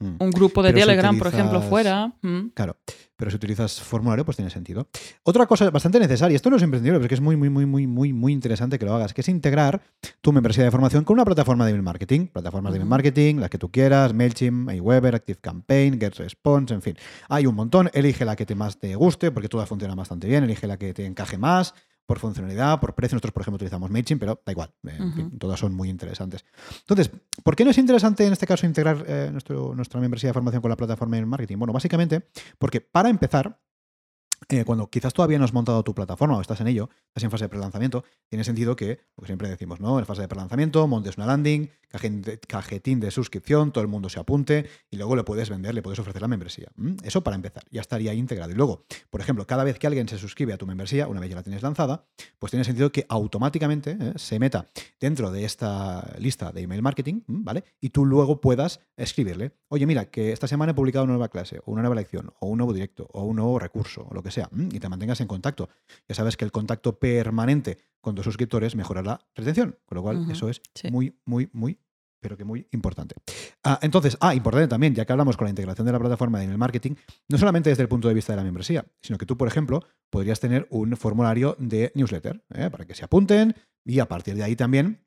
Mm. 0.00 0.16
Un 0.20 0.30
grupo 0.30 0.62
de 0.62 0.70
pero 0.72 0.80
Telegram, 0.80 1.14
si 1.14 1.20
utilizas, 1.20 1.32
por 1.32 1.40
ejemplo, 1.40 1.68
fuera. 1.68 2.12
Mm. 2.22 2.48
Claro, 2.54 2.76
pero 3.16 3.32
si 3.32 3.36
utilizas 3.36 3.80
formulario, 3.80 4.24
pues 4.24 4.36
tiene 4.36 4.50
sentido. 4.50 4.88
Otra 5.24 5.46
cosa 5.46 5.68
bastante 5.70 5.98
necesaria, 5.98 6.36
esto 6.36 6.50
no 6.50 6.56
es 6.56 6.62
imprescindible, 6.62 6.98
pero 6.98 7.06
es 7.06 7.08
que 7.08 7.14
es 7.16 7.20
muy, 7.20 7.36
muy, 7.36 7.50
muy, 7.50 7.66
muy, 7.66 7.86
muy, 7.88 8.12
muy 8.12 8.32
interesante 8.32 8.78
que 8.78 8.84
lo 8.86 8.94
hagas, 8.94 9.12
que 9.12 9.22
es 9.22 9.28
integrar 9.28 9.82
tu 10.20 10.32
membresía 10.32 10.62
de 10.62 10.70
formación 10.70 11.02
con 11.02 11.14
una 11.14 11.24
plataforma 11.24 11.64
de 11.64 11.70
email 11.72 11.82
marketing. 11.82 12.28
Plataformas 12.28 12.70
uh 12.70 12.70
-huh. 12.70 12.72
de 12.74 12.76
email 12.76 12.90
marketing, 12.90 13.34
las 13.36 13.50
que 13.50 13.58
tú 13.58 13.72
quieras, 13.72 14.14
MailChimp, 14.14 14.70
Aweber, 14.70 15.16
ActiveCampaign, 15.16 15.98
GetResponse, 15.98 16.74
en 16.74 16.82
fin. 16.82 16.96
Hay 17.28 17.46
un 17.46 17.56
montón, 17.56 17.90
elige 17.92 18.24
la 18.24 18.36
que 18.36 18.46
te 18.46 18.54
más 18.54 18.78
te 18.78 18.94
guste, 18.94 19.32
porque 19.32 19.48
todas 19.48 19.68
funcionan 19.68 19.96
bastante 19.96 20.28
bien, 20.28 20.44
elige 20.44 20.68
la 20.68 20.76
que 20.76 20.94
te 20.94 21.04
encaje 21.04 21.38
más, 21.38 21.74
por 22.08 22.18
funcionalidad, 22.18 22.80
por 22.80 22.94
precio. 22.94 23.16
Nosotros, 23.16 23.34
por 23.34 23.42
ejemplo, 23.42 23.56
utilizamos 23.56 23.90
MailChimp, 23.90 24.18
pero 24.18 24.40
da 24.44 24.50
igual. 24.50 24.72
Eh, 24.84 24.96
uh 24.98 25.04
-huh. 25.04 25.38
todas 25.38 25.60
son 25.60 25.74
muy 25.74 25.90
interesantes. 25.90 26.42
Entonces, 26.80 27.10
¿por 27.44 27.54
qué 27.54 27.64
no 27.66 27.70
es 27.70 27.76
interesante 27.76 28.26
en 28.26 28.32
este 28.32 28.46
caso 28.46 28.64
integrar 28.64 29.04
eh, 29.06 29.28
nuestro, 29.30 29.74
nuestra 29.74 30.00
membresía 30.00 30.30
de 30.30 30.32
formación 30.32 30.62
con 30.62 30.70
la 30.70 30.76
plataforma 30.76 31.16
de 31.16 31.26
marketing? 31.26 31.58
Bueno, 31.58 31.74
básicamente 31.74 32.26
porque 32.56 32.80
para 32.80 33.10
empezar, 33.10 33.60
eh, 34.48 34.64
cuando 34.64 34.88
quizás 34.88 35.12
todavía 35.12 35.38
no 35.38 35.44
has 35.44 35.52
montado 35.52 35.82
tu 35.82 35.94
plataforma 35.94 36.36
o 36.36 36.40
estás 36.40 36.60
en 36.60 36.68
ello, 36.68 36.88
estás 37.08 37.24
en 37.24 37.30
fase 37.30 37.44
de 37.44 37.48
prelanzamiento, 37.48 38.04
tiene 38.28 38.44
sentido 38.44 38.76
que, 38.76 39.00
porque 39.14 39.26
siempre 39.26 39.48
decimos, 39.48 39.80
¿no? 39.80 39.98
En 39.98 40.06
fase 40.06 40.22
de 40.22 40.28
prelanzamiento, 40.28 40.86
montes 40.86 41.16
una 41.16 41.26
landing, 41.26 41.70
cajetín 42.46 43.00
de 43.00 43.10
suscripción, 43.10 43.72
todo 43.72 43.82
el 43.82 43.88
mundo 43.88 44.08
se 44.08 44.20
apunte 44.20 44.68
y 44.90 44.96
luego 44.96 45.16
le 45.16 45.24
puedes 45.24 45.48
vender, 45.48 45.74
le 45.74 45.82
puedes 45.82 45.98
ofrecer 45.98 46.20
la 46.20 46.28
membresía. 46.28 46.70
Eso 47.02 47.22
para 47.22 47.36
empezar, 47.36 47.64
ya 47.70 47.80
estaría 47.80 48.12
integrado. 48.14 48.52
Y 48.52 48.54
luego, 48.54 48.84
por 49.10 49.20
ejemplo, 49.20 49.46
cada 49.46 49.64
vez 49.64 49.78
que 49.78 49.86
alguien 49.86 50.08
se 50.08 50.18
suscribe 50.18 50.52
a 50.52 50.58
tu 50.58 50.66
membresía, 50.66 51.08
una 51.08 51.20
vez 51.20 51.30
ya 51.30 51.36
la 51.36 51.42
tienes 51.42 51.62
lanzada, 51.62 52.06
pues 52.38 52.50
tiene 52.50 52.64
sentido 52.64 52.92
que 52.92 53.06
automáticamente 53.08 53.96
¿eh? 53.98 54.12
se 54.16 54.38
meta 54.38 54.66
dentro 55.00 55.30
de 55.30 55.44
esta 55.44 56.14
lista 56.18 56.52
de 56.52 56.62
email 56.62 56.82
marketing, 56.82 57.22
¿vale? 57.26 57.64
Y 57.80 57.90
tú 57.90 58.04
luego 58.04 58.40
puedas 58.40 58.80
escribirle, 58.96 59.52
oye, 59.68 59.86
mira, 59.86 60.06
que 60.06 60.32
esta 60.32 60.46
semana 60.46 60.72
he 60.72 60.74
publicado 60.74 61.04
una 61.04 61.14
nueva 61.14 61.28
clase, 61.28 61.60
o 61.64 61.72
una 61.72 61.82
nueva 61.82 61.96
lección, 61.96 62.32
o 62.40 62.48
un 62.48 62.58
nuevo 62.58 62.72
directo, 62.72 63.08
o 63.12 63.24
un 63.24 63.36
nuevo 63.36 63.58
recurso, 63.58 64.06
o 64.10 64.14
lo 64.14 64.22
que 64.22 64.27
sea, 64.30 64.48
y 64.52 64.80
te 64.80 64.88
mantengas 64.88 65.20
en 65.20 65.26
contacto. 65.26 65.68
Ya 66.08 66.14
sabes 66.14 66.36
que 66.36 66.44
el 66.44 66.52
contacto 66.52 66.98
permanente 66.98 67.78
con 68.00 68.14
tus 68.14 68.24
suscriptores 68.24 68.74
mejora 68.76 69.02
la 69.02 69.20
retención, 69.34 69.78
con 69.86 69.96
lo 69.96 70.02
cual 70.02 70.30
eso 70.30 70.48
es 70.48 70.60
muy, 70.90 71.18
muy, 71.24 71.48
muy 71.52 71.78
pero 72.20 72.36
que 72.36 72.44
muy 72.44 72.66
importante. 72.72 73.14
Ah, 73.64 73.78
entonces, 73.82 74.16
ah, 74.20 74.34
importante 74.34 74.68
también, 74.68 74.94
ya 74.94 75.04
que 75.04 75.12
hablamos 75.12 75.36
con 75.36 75.46
la 75.46 75.50
integración 75.50 75.86
de 75.86 75.92
la 75.92 75.98
plataforma 75.98 76.38
de 76.38 76.44
email 76.44 76.58
marketing, 76.58 76.94
no 77.28 77.38
solamente 77.38 77.70
desde 77.70 77.82
el 77.82 77.88
punto 77.88 78.08
de 78.08 78.14
vista 78.14 78.32
de 78.32 78.38
la 78.38 78.44
membresía, 78.44 78.84
sino 79.00 79.18
que 79.18 79.26
tú, 79.26 79.36
por 79.36 79.48
ejemplo, 79.48 79.84
podrías 80.10 80.40
tener 80.40 80.66
un 80.70 80.96
formulario 80.96 81.56
de 81.58 81.92
newsletter 81.94 82.42
¿eh? 82.54 82.70
para 82.70 82.86
que 82.86 82.94
se 82.94 83.04
apunten 83.04 83.54
y 83.84 84.00
a 84.00 84.06
partir 84.06 84.34
de 84.34 84.42
ahí 84.42 84.56
también, 84.56 85.04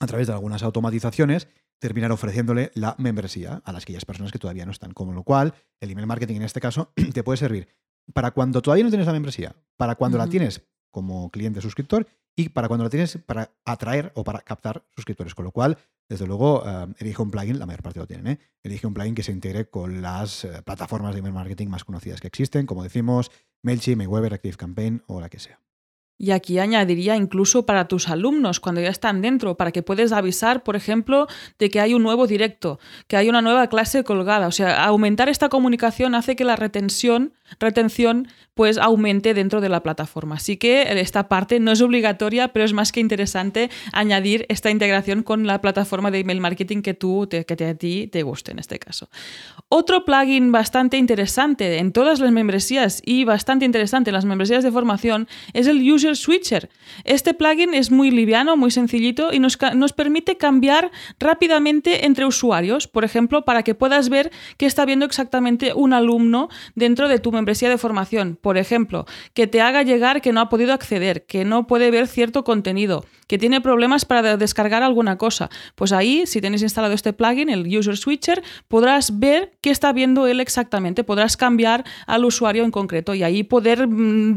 a 0.00 0.06
través 0.06 0.28
de 0.28 0.32
algunas 0.32 0.62
automatizaciones, 0.62 1.48
terminar 1.80 2.12
ofreciéndole 2.12 2.70
la 2.74 2.94
membresía 2.98 3.62
a 3.64 3.72
las 3.72 3.84
aquellas 3.84 4.04
personas 4.04 4.32
que 4.32 4.38
todavía 4.38 4.66
no 4.66 4.72
están. 4.72 4.92
Con 4.92 5.14
lo 5.14 5.22
cual, 5.22 5.54
el 5.80 5.90
email 5.90 6.06
marketing 6.06 6.36
en 6.36 6.42
este 6.42 6.60
caso 6.60 6.92
te 7.12 7.22
puede 7.22 7.36
servir 7.36 7.68
para 8.12 8.30
cuando 8.30 8.62
todavía 8.62 8.84
no 8.84 8.90
tienes 8.90 9.06
la 9.06 9.12
membresía, 9.12 9.56
para 9.76 9.94
cuando 9.94 10.18
la 10.18 10.26
tienes 10.26 10.62
como 10.90 11.30
cliente 11.30 11.60
suscriptor 11.60 12.06
y 12.34 12.50
para 12.50 12.68
cuando 12.68 12.84
la 12.84 12.90
tienes 12.90 13.18
para 13.26 13.52
atraer 13.64 14.12
o 14.14 14.24
para 14.24 14.40
captar 14.40 14.84
suscriptores. 14.94 15.34
Con 15.34 15.44
lo 15.44 15.52
cual, 15.52 15.76
desde 16.08 16.26
luego, 16.26 16.62
eh, 16.66 16.86
elige 16.98 17.20
un 17.20 17.30
plugin, 17.30 17.58
la 17.58 17.66
mayor 17.66 17.82
parte 17.82 17.98
lo 17.98 18.06
tienen, 18.06 18.28
¿eh? 18.28 18.38
elige 18.62 18.86
un 18.86 18.94
plugin 18.94 19.14
que 19.14 19.22
se 19.22 19.32
integre 19.32 19.68
con 19.68 20.02
las 20.02 20.44
eh, 20.44 20.62
plataformas 20.64 21.14
de 21.14 21.18
email 21.18 21.34
marketing 21.34 21.68
más 21.68 21.84
conocidas 21.84 22.20
que 22.20 22.28
existen, 22.28 22.66
como 22.66 22.82
decimos, 22.82 23.30
MailChimp, 23.62 24.02
Active 24.02 24.34
ActiveCampaign 24.34 25.02
o 25.06 25.20
la 25.20 25.28
que 25.28 25.40
sea. 25.40 25.60
Y 26.18 26.32
aquí 26.32 26.58
añadiría 26.58 27.14
incluso 27.14 27.64
para 27.64 27.86
tus 27.86 28.08
alumnos, 28.08 28.58
cuando 28.58 28.80
ya 28.80 28.88
están 28.88 29.22
dentro, 29.22 29.56
para 29.56 29.70
que 29.70 29.84
puedes 29.84 30.10
avisar, 30.10 30.64
por 30.64 30.74
ejemplo, 30.74 31.28
de 31.60 31.70
que 31.70 31.80
hay 31.80 31.94
un 31.94 32.02
nuevo 32.02 32.26
directo, 32.26 32.80
que 33.06 33.16
hay 33.16 33.28
una 33.28 33.40
nueva 33.40 33.68
clase 33.68 34.02
colgada. 34.02 34.48
O 34.48 34.52
sea, 34.52 34.84
aumentar 34.84 35.28
esta 35.28 35.48
comunicación 35.48 36.16
hace 36.16 36.34
que 36.34 36.44
la 36.44 36.56
retención, 36.56 37.34
retención 37.60 38.26
pues 38.58 38.76
aumente 38.76 39.34
dentro 39.34 39.60
de 39.60 39.68
la 39.68 39.84
plataforma. 39.84 40.34
Así 40.34 40.56
que 40.56 40.82
esta 41.00 41.28
parte 41.28 41.60
no 41.60 41.70
es 41.70 41.80
obligatoria, 41.80 42.48
pero 42.48 42.64
es 42.64 42.72
más 42.72 42.90
que 42.90 42.98
interesante 42.98 43.70
añadir 43.92 44.46
esta 44.48 44.72
integración 44.72 45.22
con 45.22 45.46
la 45.46 45.60
plataforma 45.60 46.10
de 46.10 46.18
email 46.18 46.40
marketing 46.40 46.82
que, 46.82 46.92
tú, 46.92 47.28
que 47.30 47.64
a 47.64 47.74
ti 47.76 48.08
te 48.08 48.24
guste 48.24 48.50
en 48.50 48.58
este 48.58 48.80
caso. 48.80 49.10
Otro 49.68 50.04
plugin 50.04 50.50
bastante 50.50 50.96
interesante 50.96 51.78
en 51.78 51.92
todas 51.92 52.18
las 52.18 52.32
membresías 52.32 53.00
y 53.06 53.22
bastante 53.22 53.64
interesante 53.64 54.10
en 54.10 54.14
las 54.14 54.24
membresías 54.24 54.64
de 54.64 54.72
formación 54.72 55.28
es 55.52 55.68
el 55.68 55.88
User 55.88 56.07
Switcher. 56.16 56.70
Este 57.04 57.34
plugin 57.34 57.74
es 57.74 57.90
muy 57.90 58.10
liviano, 58.10 58.56
muy 58.56 58.70
sencillito 58.70 59.32
y 59.32 59.38
nos, 59.38 59.58
nos 59.74 59.92
permite 59.92 60.36
cambiar 60.36 60.90
rápidamente 61.18 62.06
entre 62.06 62.24
usuarios, 62.24 62.88
por 62.88 63.04
ejemplo, 63.04 63.44
para 63.44 63.62
que 63.62 63.74
puedas 63.74 64.08
ver 64.08 64.30
qué 64.56 64.66
está 64.66 64.84
viendo 64.84 65.04
exactamente 65.04 65.72
un 65.74 65.92
alumno 65.92 66.48
dentro 66.74 67.08
de 67.08 67.18
tu 67.18 67.32
membresía 67.32 67.68
de 67.68 67.78
formación 67.78 67.98
por 68.40 68.58
ejemplo, 68.58 69.06
que 69.34 69.46
te 69.46 69.60
haga 69.60 69.82
llegar 69.82 70.20
que 70.20 70.32
no 70.32 70.40
ha 70.40 70.48
podido 70.48 70.72
acceder, 70.72 71.24
que 71.26 71.44
no 71.44 71.66
puede 71.66 71.90
ver 71.90 72.06
cierto 72.06 72.44
contenido, 72.44 73.04
que 73.26 73.38
tiene 73.38 73.60
problemas 73.60 74.04
para 74.04 74.36
descargar 74.36 74.82
alguna 74.82 75.18
cosa. 75.18 75.50
Pues 75.74 75.92
ahí, 75.92 76.26
si 76.26 76.40
tenéis 76.40 76.62
instalado 76.62 76.94
este 76.94 77.12
plugin, 77.12 77.50
el 77.50 77.66
User 77.76 77.96
Switcher, 77.96 78.42
podrás 78.68 79.18
ver 79.18 79.52
qué 79.60 79.70
está 79.70 79.92
viendo 79.92 80.26
él 80.26 80.40
exactamente, 80.40 81.04
podrás 81.04 81.36
cambiar 81.36 81.84
al 82.06 82.24
usuario 82.24 82.64
en 82.64 82.70
concreto 82.70 83.14
y 83.14 83.22
ahí 83.22 83.42
poder 83.42 83.86
mm, 83.86 84.34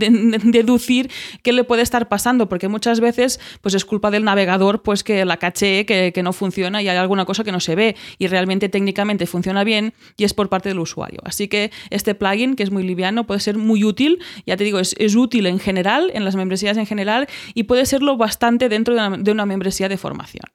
deducir 0.51 1.09
qué 1.43 1.53
le 1.53 1.60
puede 1.63 1.81
estar 1.81 2.09
pasando, 2.09 2.49
porque 2.49 2.67
muchas 2.67 2.99
veces 2.99 3.39
pues 3.61 3.75
es 3.75 3.85
culpa 3.85 4.11
del 4.11 4.23
navegador 4.23 4.81
pues 4.81 5.03
que 5.03 5.25
la 5.25 5.37
caché, 5.37 5.85
que, 5.85 6.11
que 6.13 6.23
no 6.23 6.33
funciona 6.33 6.81
y 6.81 6.89
hay 6.89 6.97
alguna 6.97 7.25
cosa 7.25 7.43
que 7.43 7.51
no 7.51 7.59
se 7.59 7.75
ve 7.75 7.95
y 8.17 8.27
realmente 8.27 8.69
técnicamente 8.69 9.25
funciona 9.25 9.63
bien 9.63 9.93
y 10.17 10.23
es 10.23 10.33
por 10.33 10.49
parte 10.49 10.69
del 10.69 10.79
usuario. 10.79 11.19
Así 11.23 11.47
que 11.47 11.71
este 11.89 12.15
plugin, 12.15 12.55
que 12.55 12.63
es 12.63 12.71
muy 12.71 12.83
liviano, 12.83 13.25
puede 13.25 13.39
ser 13.39 13.57
muy 13.57 13.83
útil 13.83 14.19
ya 14.45 14.57
te 14.57 14.63
digo, 14.63 14.79
es, 14.79 15.15
útil 15.15 15.45
en 15.45 15.59
general, 15.59 16.11
en 16.13 16.25
las 16.25 16.35
membresías 16.35 16.77
en 16.77 16.85
general, 16.85 17.27
y 17.53 17.63
puede 17.63 17.85
serlo 17.85 18.17
bastante 18.17 18.69
dentro 18.69 18.95
de 18.95 19.31
una 19.31 19.45
membresía 19.45 19.89
de 19.89 19.97
formación. 19.97 20.45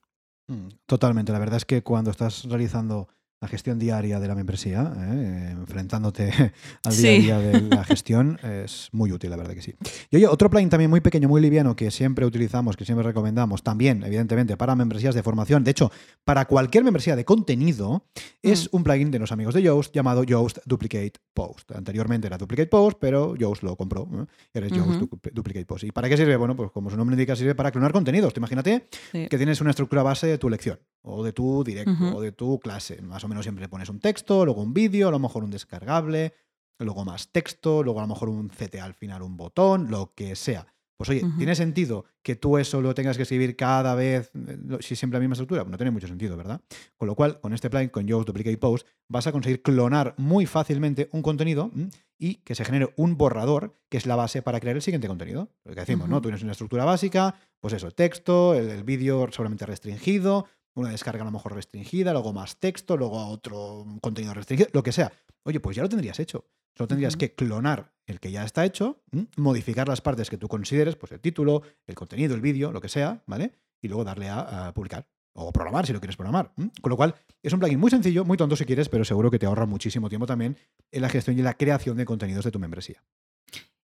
Mm, 0.48 0.68
totalmente. 0.86 1.32
La 1.32 1.38
verdad 1.38 1.56
es 1.56 1.64
que 1.64 1.82
cuando 1.82 2.10
estás 2.10 2.44
realizando 2.44 3.08
la 3.40 3.48
gestión 3.48 3.78
diaria 3.78 4.18
de 4.18 4.28
la 4.28 4.34
membresía, 4.34 4.92
¿eh? 4.96 5.50
enfrentándote 5.52 6.32
al 6.84 6.96
día 6.96 7.36
a 7.36 7.40
día 7.40 7.60
de 7.60 7.60
la 7.62 7.84
gestión, 7.84 8.38
es 8.42 8.88
muy 8.92 9.12
útil, 9.12 9.30
la 9.30 9.36
verdad 9.36 9.52
que 9.52 9.60
sí. 9.60 9.74
Y 10.10 10.16
oye, 10.16 10.26
otro 10.26 10.48
plugin 10.48 10.70
también 10.70 10.90
muy 10.90 11.00
pequeño, 11.00 11.28
muy 11.28 11.42
liviano, 11.42 11.76
que 11.76 11.90
siempre 11.90 12.24
utilizamos, 12.24 12.76
que 12.76 12.86
siempre 12.86 13.06
recomendamos, 13.06 13.62
también, 13.62 14.02
evidentemente, 14.04 14.56
para 14.56 14.74
membresías 14.74 15.14
de 15.14 15.22
formación, 15.22 15.64
de 15.64 15.72
hecho, 15.72 15.92
para 16.24 16.46
cualquier 16.46 16.82
membresía 16.82 17.14
de 17.14 17.26
contenido, 17.26 18.06
es 18.42 18.72
mm. 18.72 18.76
un 18.76 18.84
plugin 18.84 19.10
de 19.10 19.18
los 19.18 19.32
amigos 19.32 19.54
de 19.54 19.62
Yoast 19.62 19.94
llamado 19.94 20.24
Yoast 20.24 20.58
Duplicate 20.64 21.12
Post. 21.34 21.72
Anteriormente 21.72 22.26
era 22.26 22.38
Duplicate 22.38 22.68
Post, 22.68 22.98
pero 22.98 23.36
Yoast 23.36 23.62
lo 23.62 23.76
compró. 23.76 24.08
¿eh? 24.14 24.26
Eres 24.54 24.72
Yoast 24.72 25.02
Duplicate 25.32 25.66
Post. 25.66 25.84
¿Y 25.84 25.92
para 25.92 26.08
qué 26.08 26.16
sirve? 26.16 26.36
Bueno, 26.36 26.56
pues 26.56 26.70
como 26.70 26.88
su 26.88 26.96
nombre 26.96 27.14
indica, 27.14 27.36
sirve 27.36 27.54
para 27.54 27.70
clonar 27.70 27.92
contenidos. 27.92 28.32
imagínate 28.36 28.88
que 29.12 29.36
tienes 29.36 29.60
una 29.60 29.70
estructura 29.70 30.02
base 30.02 30.26
de 30.26 30.38
tu 30.38 30.48
lección, 30.48 30.78
o 31.02 31.22
de 31.22 31.32
tu 31.32 31.62
directo, 31.64 32.16
o 32.16 32.20
de 32.20 32.32
tu 32.32 32.58
clase, 32.58 33.00
más 33.02 33.22
o 33.24 33.28
menos 33.28 33.44
siempre 33.44 33.68
pones 33.68 33.88
un 33.88 34.00
texto, 34.00 34.44
luego 34.44 34.62
un 34.62 34.74
vídeo, 34.74 35.08
a 35.08 35.10
lo 35.10 35.18
mejor 35.18 35.44
un 35.44 35.50
descargable, 35.50 36.34
luego 36.78 37.04
más 37.04 37.28
texto, 37.28 37.82
luego 37.82 38.00
a 38.00 38.02
lo 38.02 38.08
mejor 38.08 38.28
un 38.28 38.48
CTA 38.48 38.84
al 38.84 38.94
final, 38.94 39.22
un 39.22 39.36
botón, 39.36 39.90
lo 39.90 40.12
que 40.14 40.36
sea. 40.36 40.66
Pues 40.96 41.10
oye, 41.10 41.22
¿tiene 41.36 41.54
sentido 41.54 42.06
que 42.22 42.36
tú 42.36 42.56
eso 42.56 42.80
lo 42.80 42.94
tengas 42.94 43.18
que 43.18 43.24
escribir 43.24 43.54
cada 43.54 43.94
vez, 43.94 44.30
eh, 44.34 44.78
si 44.80 44.96
siempre 44.96 45.18
la 45.18 45.20
misma 45.20 45.34
estructura? 45.34 45.62
No 45.64 45.76
tiene 45.76 45.90
mucho 45.90 46.08
sentido, 46.08 46.38
¿verdad? 46.38 46.62
Con 46.96 47.06
lo 47.06 47.14
cual, 47.14 47.38
con 47.40 47.52
este 47.52 47.68
plugin, 47.68 47.90
con 47.90 48.06
Yoast 48.06 48.26
Duplicate 48.26 48.56
Post, 48.56 48.86
vas 49.06 49.26
a 49.26 49.32
conseguir 49.32 49.60
clonar 49.60 50.14
muy 50.16 50.46
fácilmente 50.46 51.10
un 51.12 51.20
contenido 51.20 51.70
y 52.18 52.36
que 52.36 52.54
se 52.54 52.64
genere 52.64 52.94
un 52.96 53.18
borrador, 53.18 53.74
que 53.90 53.98
es 53.98 54.06
la 54.06 54.16
base 54.16 54.40
para 54.40 54.58
crear 54.58 54.74
el 54.74 54.80
siguiente 54.80 55.06
contenido. 55.06 55.50
Lo 55.64 55.74
que 55.74 55.80
decimos, 55.80 56.08
¿no? 56.08 56.22
Tú 56.22 56.28
tienes 56.28 56.42
una 56.42 56.52
estructura 56.52 56.86
básica, 56.86 57.34
pues 57.60 57.74
eso, 57.74 57.90
texto, 57.90 58.54
el, 58.54 58.70
el 58.70 58.82
vídeo 58.82 59.28
solamente 59.32 59.66
restringido, 59.66 60.46
una 60.76 60.90
descarga 60.90 61.22
a 61.22 61.24
lo 61.24 61.32
mejor 61.32 61.54
restringida, 61.54 62.12
luego 62.12 62.32
más 62.32 62.58
texto, 62.58 62.96
luego 62.96 63.26
otro 63.28 63.84
contenido 64.00 64.34
restringido, 64.34 64.68
lo 64.72 64.82
que 64.82 64.92
sea. 64.92 65.12
Oye, 65.42 65.58
pues 65.58 65.76
ya 65.76 65.82
lo 65.82 65.88
tendrías 65.88 66.20
hecho. 66.20 66.44
Solo 66.76 66.88
tendrías 66.88 67.16
que 67.16 67.34
clonar 67.34 67.94
el 68.04 68.20
que 68.20 68.30
ya 68.30 68.44
está 68.44 68.64
hecho, 68.64 69.02
modificar 69.36 69.88
las 69.88 70.02
partes 70.02 70.28
que 70.28 70.36
tú 70.36 70.46
consideres, 70.46 70.94
pues 70.94 71.10
el 71.12 71.20
título, 71.20 71.62
el 71.86 71.94
contenido, 71.94 72.34
el 72.34 72.42
vídeo, 72.42 72.70
lo 72.70 72.80
que 72.80 72.88
sea, 72.88 73.22
¿vale? 73.26 73.52
Y 73.80 73.88
luego 73.88 74.04
darle 74.04 74.28
a, 74.28 74.72
publicar. 74.74 75.08
O 75.32 75.52
programar 75.52 75.86
si 75.86 75.92
lo 75.92 76.00
quieres 76.00 76.16
programar. 76.16 76.52
Con 76.54 76.90
lo 76.90 76.96
cual, 76.96 77.14
es 77.42 77.52
un 77.52 77.58
plugin 77.58 77.80
muy 77.80 77.90
sencillo, 77.90 78.24
muy 78.24 78.36
tonto 78.36 78.56
si 78.56 78.64
quieres, 78.64 78.88
pero 78.88 79.04
seguro 79.04 79.30
que 79.30 79.38
te 79.38 79.46
ahorra 79.46 79.66
muchísimo 79.66 80.08
tiempo 80.08 80.26
también 80.26 80.56
en 80.90 81.02
la 81.02 81.08
gestión 81.08 81.38
y 81.38 81.42
la 81.42 81.54
creación 81.54 81.96
de 81.96 82.04
contenidos 82.04 82.44
de 82.44 82.50
tu 82.50 82.58
membresía. 82.58 83.02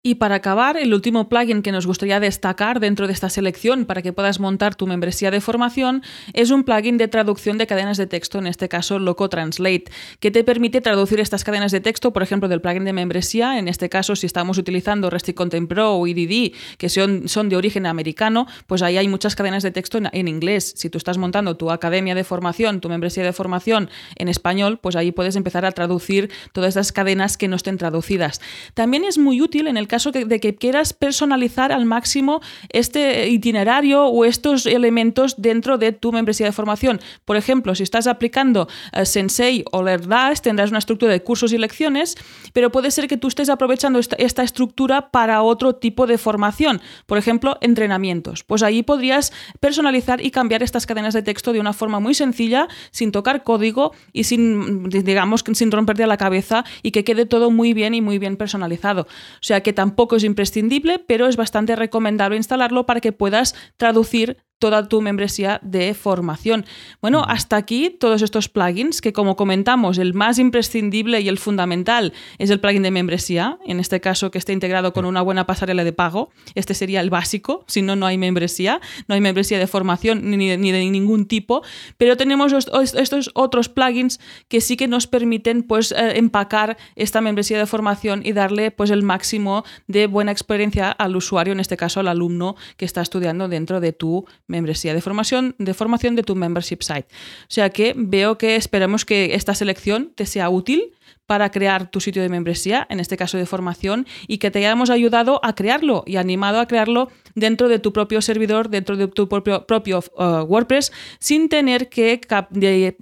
Y 0.03 0.15
para 0.15 0.33
acabar, 0.33 0.77
el 0.77 0.95
último 0.95 1.29
plugin 1.29 1.61
que 1.61 1.71
nos 1.71 1.85
gustaría 1.85 2.19
destacar 2.19 2.79
dentro 2.79 3.05
de 3.05 3.13
esta 3.13 3.29
selección 3.29 3.85
para 3.85 4.01
que 4.01 4.11
puedas 4.13 4.39
montar 4.39 4.73
tu 4.73 4.87
membresía 4.87 5.29
de 5.29 5.41
formación 5.41 6.01
es 6.33 6.49
un 6.49 6.63
plugin 6.63 6.97
de 6.97 7.07
traducción 7.07 7.59
de 7.59 7.67
cadenas 7.67 7.97
de 7.97 8.07
texto, 8.07 8.39
en 8.39 8.47
este 8.47 8.67
caso 8.67 8.97
Loco 8.97 9.29
Translate, 9.29 9.83
que 10.19 10.31
te 10.31 10.43
permite 10.43 10.81
traducir 10.81 11.19
estas 11.19 11.43
cadenas 11.43 11.71
de 11.71 11.81
texto, 11.81 12.13
por 12.13 12.23
ejemplo, 12.23 12.49
del 12.49 12.61
plugin 12.61 12.83
de 12.83 12.93
membresía, 12.93 13.59
en 13.59 13.67
este 13.67 13.89
caso 13.89 14.15
si 14.15 14.25
estamos 14.25 14.57
utilizando 14.57 15.11
Restrict 15.11 15.37
Content 15.37 15.69
Pro 15.69 15.93
o 15.93 16.07
EDD, 16.07 16.55
que 16.79 16.89
son, 16.89 17.29
son 17.29 17.49
de 17.49 17.57
origen 17.57 17.85
americano, 17.85 18.47
pues 18.65 18.81
ahí 18.81 18.97
hay 18.97 19.07
muchas 19.07 19.35
cadenas 19.35 19.61
de 19.61 19.69
texto 19.69 19.99
en, 19.99 20.09
en, 20.13 20.27
inglés. 20.27 20.73
Si 20.77 20.89
tú 20.89 20.97
estás 20.97 21.19
montando 21.19 21.57
tu 21.57 21.69
academia 21.69 22.15
de 22.15 22.23
formación, 22.23 22.81
tu 22.81 22.89
membresía 22.89 23.23
de 23.23 23.33
formación 23.33 23.91
en 24.15 24.29
español, 24.29 24.79
pues 24.81 24.95
ahí 24.95 25.11
puedes 25.11 25.35
empezar 25.35 25.63
a 25.63 25.71
traducir 25.73 26.31
todas 26.53 26.69
esas 26.69 26.91
cadenas 26.91 27.37
que 27.37 27.47
no 27.47 27.55
estén 27.55 27.77
traducidas. 27.77 28.41
También 28.73 29.03
es 29.03 29.19
muy 29.19 29.41
útil 29.41 29.67
en 29.67 29.77
el 29.77 29.90
caso 29.91 30.11
de 30.11 30.39
que 30.39 30.55
quieras 30.55 30.93
personalizar 30.93 31.71
al 31.71 31.85
máximo 31.85 32.41
este 32.69 33.27
itinerario 33.27 34.05
o 34.05 34.23
estos 34.23 34.65
elementos 34.65 35.35
dentro 35.37 35.77
de 35.77 35.91
tu 35.91 36.13
membresía 36.13 36.45
de 36.45 36.53
formación. 36.53 37.01
Por 37.25 37.35
ejemplo, 37.35 37.75
si 37.75 37.83
estás 37.83 38.07
aplicando 38.07 38.69
eh, 38.93 39.05
Sensei 39.05 39.65
o 39.71 39.83
LearnDash, 39.83 40.39
tendrás 40.39 40.69
una 40.69 40.79
estructura 40.79 41.11
de 41.11 41.21
cursos 41.21 41.51
y 41.51 41.57
lecciones, 41.57 42.15
pero 42.53 42.71
puede 42.71 42.89
ser 42.89 43.07
que 43.07 43.17
tú 43.17 43.27
estés 43.27 43.49
aprovechando 43.49 43.99
esta, 43.99 44.43
estructura 44.43 45.11
para 45.11 45.41
otro 45.43 45.75
tipo 45.75 46.07
de 46.07 46.17
formación. 46.17 46.81
Por 47.05 47.17
ejemplo, 47.17 47.57
entrenamientos. 47.59 48.43
Pues 48.45 48.63
ahí 48.63 48.81
podrías 48.81 49.33
personalizar 49.59 50.23
y 50.23 50.31
cambiar 50.31 50.63
estas 50.63 50.85
cadenas 50.85 51.13
de 51.13 51.21
texto 51.21 51.51
de 51.51 51.59
una 51.59 51.73
forma 51.73 51.99
muy 51.99 52.13
sencilla, 52.13 52.69
sin 52.91 53.11
tocar 53.11 53.43
código 53.43 53.91
y 54.13 54.23
sin, 54.23 54.89
digamos, 54.89 55.43
sin 55.53 55.71
romperte 55.71 56.07
la 56.07 56.17
cabeza 56.17 56.63
y 56.81 56.91
que 56.91 57.03
quede 57.03 57.25
todo 57.25 57.51
muy 57.51 57.73
bien 57.73 57.93
y 57.93 58.01
muy 58.01 58.17
bien 58.19 58.37
personalizado. 58.37 59.01
O 59.01 59.43
sea 59.43 59.61
que 59.61 59.73
tampoco 59.81 60.15
es 60.15 60.23
imprescindible, 60.23 60.99
pero 60.99 61.25
es 61.25 61.37
bastante 61.37 61.75
recomendable 61.75 62.37
instalarlo 62.37 62.85
para 62.85 63.01
que 63.01 63.13
puedas 63.13 63.55
traducir 63.77 64.37
toda 64.61 64.87
tu 64.87 65.01
membresía 65.01 65.59
de 65.63 65.95
formación. 65.95 66.65
Bueno, 67.01 67.25
hasta 67.27 67.55
aquí 67.55 67.89
todos 67.89 68.21
estos 68.21 68.47
plugins 68.47 69.01
que 69.01 69.11
como 69.11 69.35
comentamos, 69.35 69.97
el 69.97 70.13
más 70.13 70.37
imprescindible 70.37 71.19
y 71.19 71.27
el 71.29 71.39
fundamental 71.39 72.13
es 72.37 72.51
el 72.51 72.59
plugin 72.59 72.83
de 72.83 72.91
membresía, 72.91 73.57
en 73.65 73.79
este 73.79 73.99
caso 74.01 74.29
que 74.29 74.37
esté 74.37 74.53
integrado 74.53 74.93
con 74.93 75.05
una 75.05 75.23
buena 75.23 75.47
pasarela 75.47 75.83
de 75.83 75.93
pago. 75.93 76.29
Este 76.53 76.75
sería 76.75 77.01
el 77.01 77.09
básico, 77.09 77.65
si 77.65 77.81
no, 77.81 77.95
no 77.95 78.05
hay 78.05 78.19
membresía, 78.19 78.79
no 79.07 79.15
hay 79.15 79.21
membresía 79.21 79.57
de 79.57 79.65
formación 79.65 80.29
ni 80.29 80.47
de, 80.47 80.59
ni 80.59 80.71
de 80.71 80.85
ningún 80.91 81.25
tipo, 81.25 81.63
pero 81.97 82.15
tenemos 82.15 82.53
estos 82.53 83.31
otros 83.33 83.67
plugins 83.67 84.19
que 84.47 84.61
sí 84.61 84.77
que 84.77 84.87
nos 84.87 85.07
permiten 85.07 85.63
pues 85.63 85.91
eh, 85.91 86.19
empacar 86.19 86.77
esta 86.95 87.19
membresía 87.19 87.57
de 87.57 87.65
formación 87.65 88.21
y 88.23 88.33
darle 88.33 88.69
pues 88.69 88.91
el 88.91 89.01
máximo 89.01 89.63
de 89.87 90.05
buena 90.05 90.31
experiencia 90.31 90.91
al 90.91 91.15
usuario, 91.15 91.51
en 91.51 91.59
este 91.59 91.77
caso 91.77 91.99
al 91.99 92.09
alumno 92.09 92.55
que 92.77 92.85
está 92.85 93.01
estudiando 93.01 93.47
dentro 93.47 93.79
de 93.79 93.91
tu 93.91 94.27
membresía 94.51 94.93
de 94.93 95.01
formación, 95.01 95.55
de 95.57 95.73
formación 95.73 96.15
de 96.15 96.23
tu 96.23 96.35
membership 96.35 96.81
site. 96.81 97.07
O 97.43 97.47
sea 97.47 97.69
que 97.69 97.93
veo 97.95 98.37
que 98.37 98.55
esperamos 98.55 99.05
que 99.05 99.33
esta 99.33 99.55
selección 99.55 100.11
te 100.15 100.25
sea 100.25 100.49
útil 100.49 100.93
para 101.25 101.49
crear 101.49 101.89
tu 101.89 102.01
sitio 102.01 102.21
de 102.21 102.27
membresía, 102.29 102.85
en 102.89 102.99
este 102.99 103.15
caso 103.15 103.37
de 103.37 103.45
formación, 103.45 104.05
y 104.27 104.37
que 104.37 104.51
te 104.51 104.59
hayamos 104.59 104.89
ayudado 104.89 105.39
a 105.43 105.55
crearlo 105.55 106.03
y 106.05 106.17
animado 106.17 106.59
a 106.59 106.67
crearlo 106.67 107.09
dentro 107.35 107.69
de 107.69 107.79
tu 107.79 107.93
propio 107.93 108.21
servidor, 108.21 108.69
dentro 108.69 108.97
de 108.97 109.07
tu 109.07 109.29
propio, 109.29 109.65
propio 109.65 110.03
uh, 110.17 110.43
WordPress, 110.43 110.91
sin 111.19 111.47
tener 111.47 111.87
que 111.87 112.19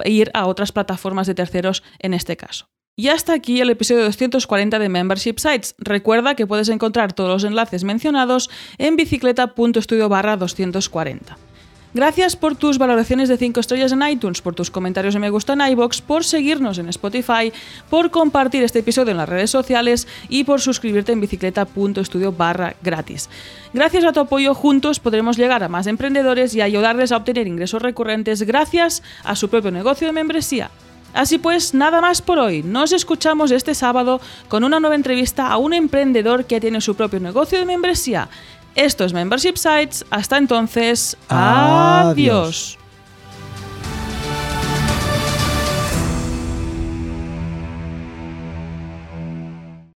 ir 0.05 0.31
a 0.35 0.45
otras 0.45 0.71
plataformas 0.71 1.25
de 1.25 1.33
terceros 1.33 1.83
en 1.97 2.13
este 2.13 2.37
caso. 2.37 2.69
Y 2.99 3.07
hasta 3.07 3.31
aquí 3.31 3.61
el 3.61 3.69
episodio 3.69 4.03
240 4.03 4.77
de 4.77 4.89
Membership 4.89 5.35
Sites. 5.37 5.73
Recuerda 5.77 6.35
que 6.35 6.45
puedes 6.45 6.67
encontrar 6.67 7.13
todos 7.13 7.29
los 7.29 7.45
enlaces 7.45 7.85
mencionados 7.85 8.49
en 8.77 8.97
bicicleta.studio 8.97 10.09
barra 10.09 10.35
240. 10.35 11.37
Gracias 11.93 12.35
por 12.35 12.57
tus 12.57 12.77
valoraciones 12.77 13.29
de 13.29 13.37
5 13.37 13.57
estrellas 13.57 13.93
en 13.93 14.01
iTunes, 14.05 14.41
por 14.41 14.53
tus 14.53 14.69
comentarios 14.69 15.13
de 15.13 15.21
me 15.21 15.29
gusta 15.29 15.53
en 15.53 15.61
iBox, 15.61 16.01
por 16.01 16.25
seguirnos 16.25 16.77
en 16.77 16.89
Spotify, 16.89 17.53
por 17.89 18.11
compartir 18.11 18.63
este 18.63 18.79
episodio 18.79 19.11
en 19.11 19.17
las 19.17 19.29
redes 19.29 19.49
sociales 19.49 20.05
y 20.27 20.43
por 20.43 20.59
suscribirte 20.59 21.13
en 21.13 21.21
bicicleta.studio 21.21 22.33
barra 22.33 22.75
gratis. 22.83 23.29
Gracias 23.73 24.03
a 24.03 24.11
tu 24.11 24.19
apoyo 24.19 24.53
juntos 24.53 24.99
podremos 24.99 25.37
llegar 25.37 25.63
a 25.63 25.69
más 25.69 25.87
emprendedores 25.87 26.53
y 26.53 26.59
ayudarles 26.59 27.13
a 27.13 27.17
obtener 27.17 27.47
ingresos 27.47 27.81
recurrentes 27.81 28.41
gracias 28.41 29.03
a 29.23 29.37
su 29.37 29.47
propio 29.49 29.71
negocio 29.71 30.05
de 30.05 30.11
membresía. 30.11 30.69
Así 31.13 31.37
pues, 31.37 31.73
nada 31.73 32.01
más 32.01 32.21
por 32.21 32.39
hoy. 32.39 32.63
Nos 32.63 32.91
escuchamos 32.91 33.51
este 33.51 33.75
sábado 33.75 34.21
con 34.47 34.63
una 34.63 34.79
nueva 34.79 34.95
entrevista 34.95 35.47
a 35.47 35.57
un 35.57 35.73
emprendedor 35.73 36.45
que 36.45 36.59
tiene 36.59 36.81
su 36.81 36.95
propio 36.95 37.19
negocio 37.19 37.59
de 37.59 37.65
membresía. 37.65 38.29
Esto 38.75 39.03
es 39.03 39.13
Membership 39.13 39.55
Sites. 39.55 40.05
Hasta 40.09 40.37
entonces, 40.37 41.17
adiós. 41.27 42.78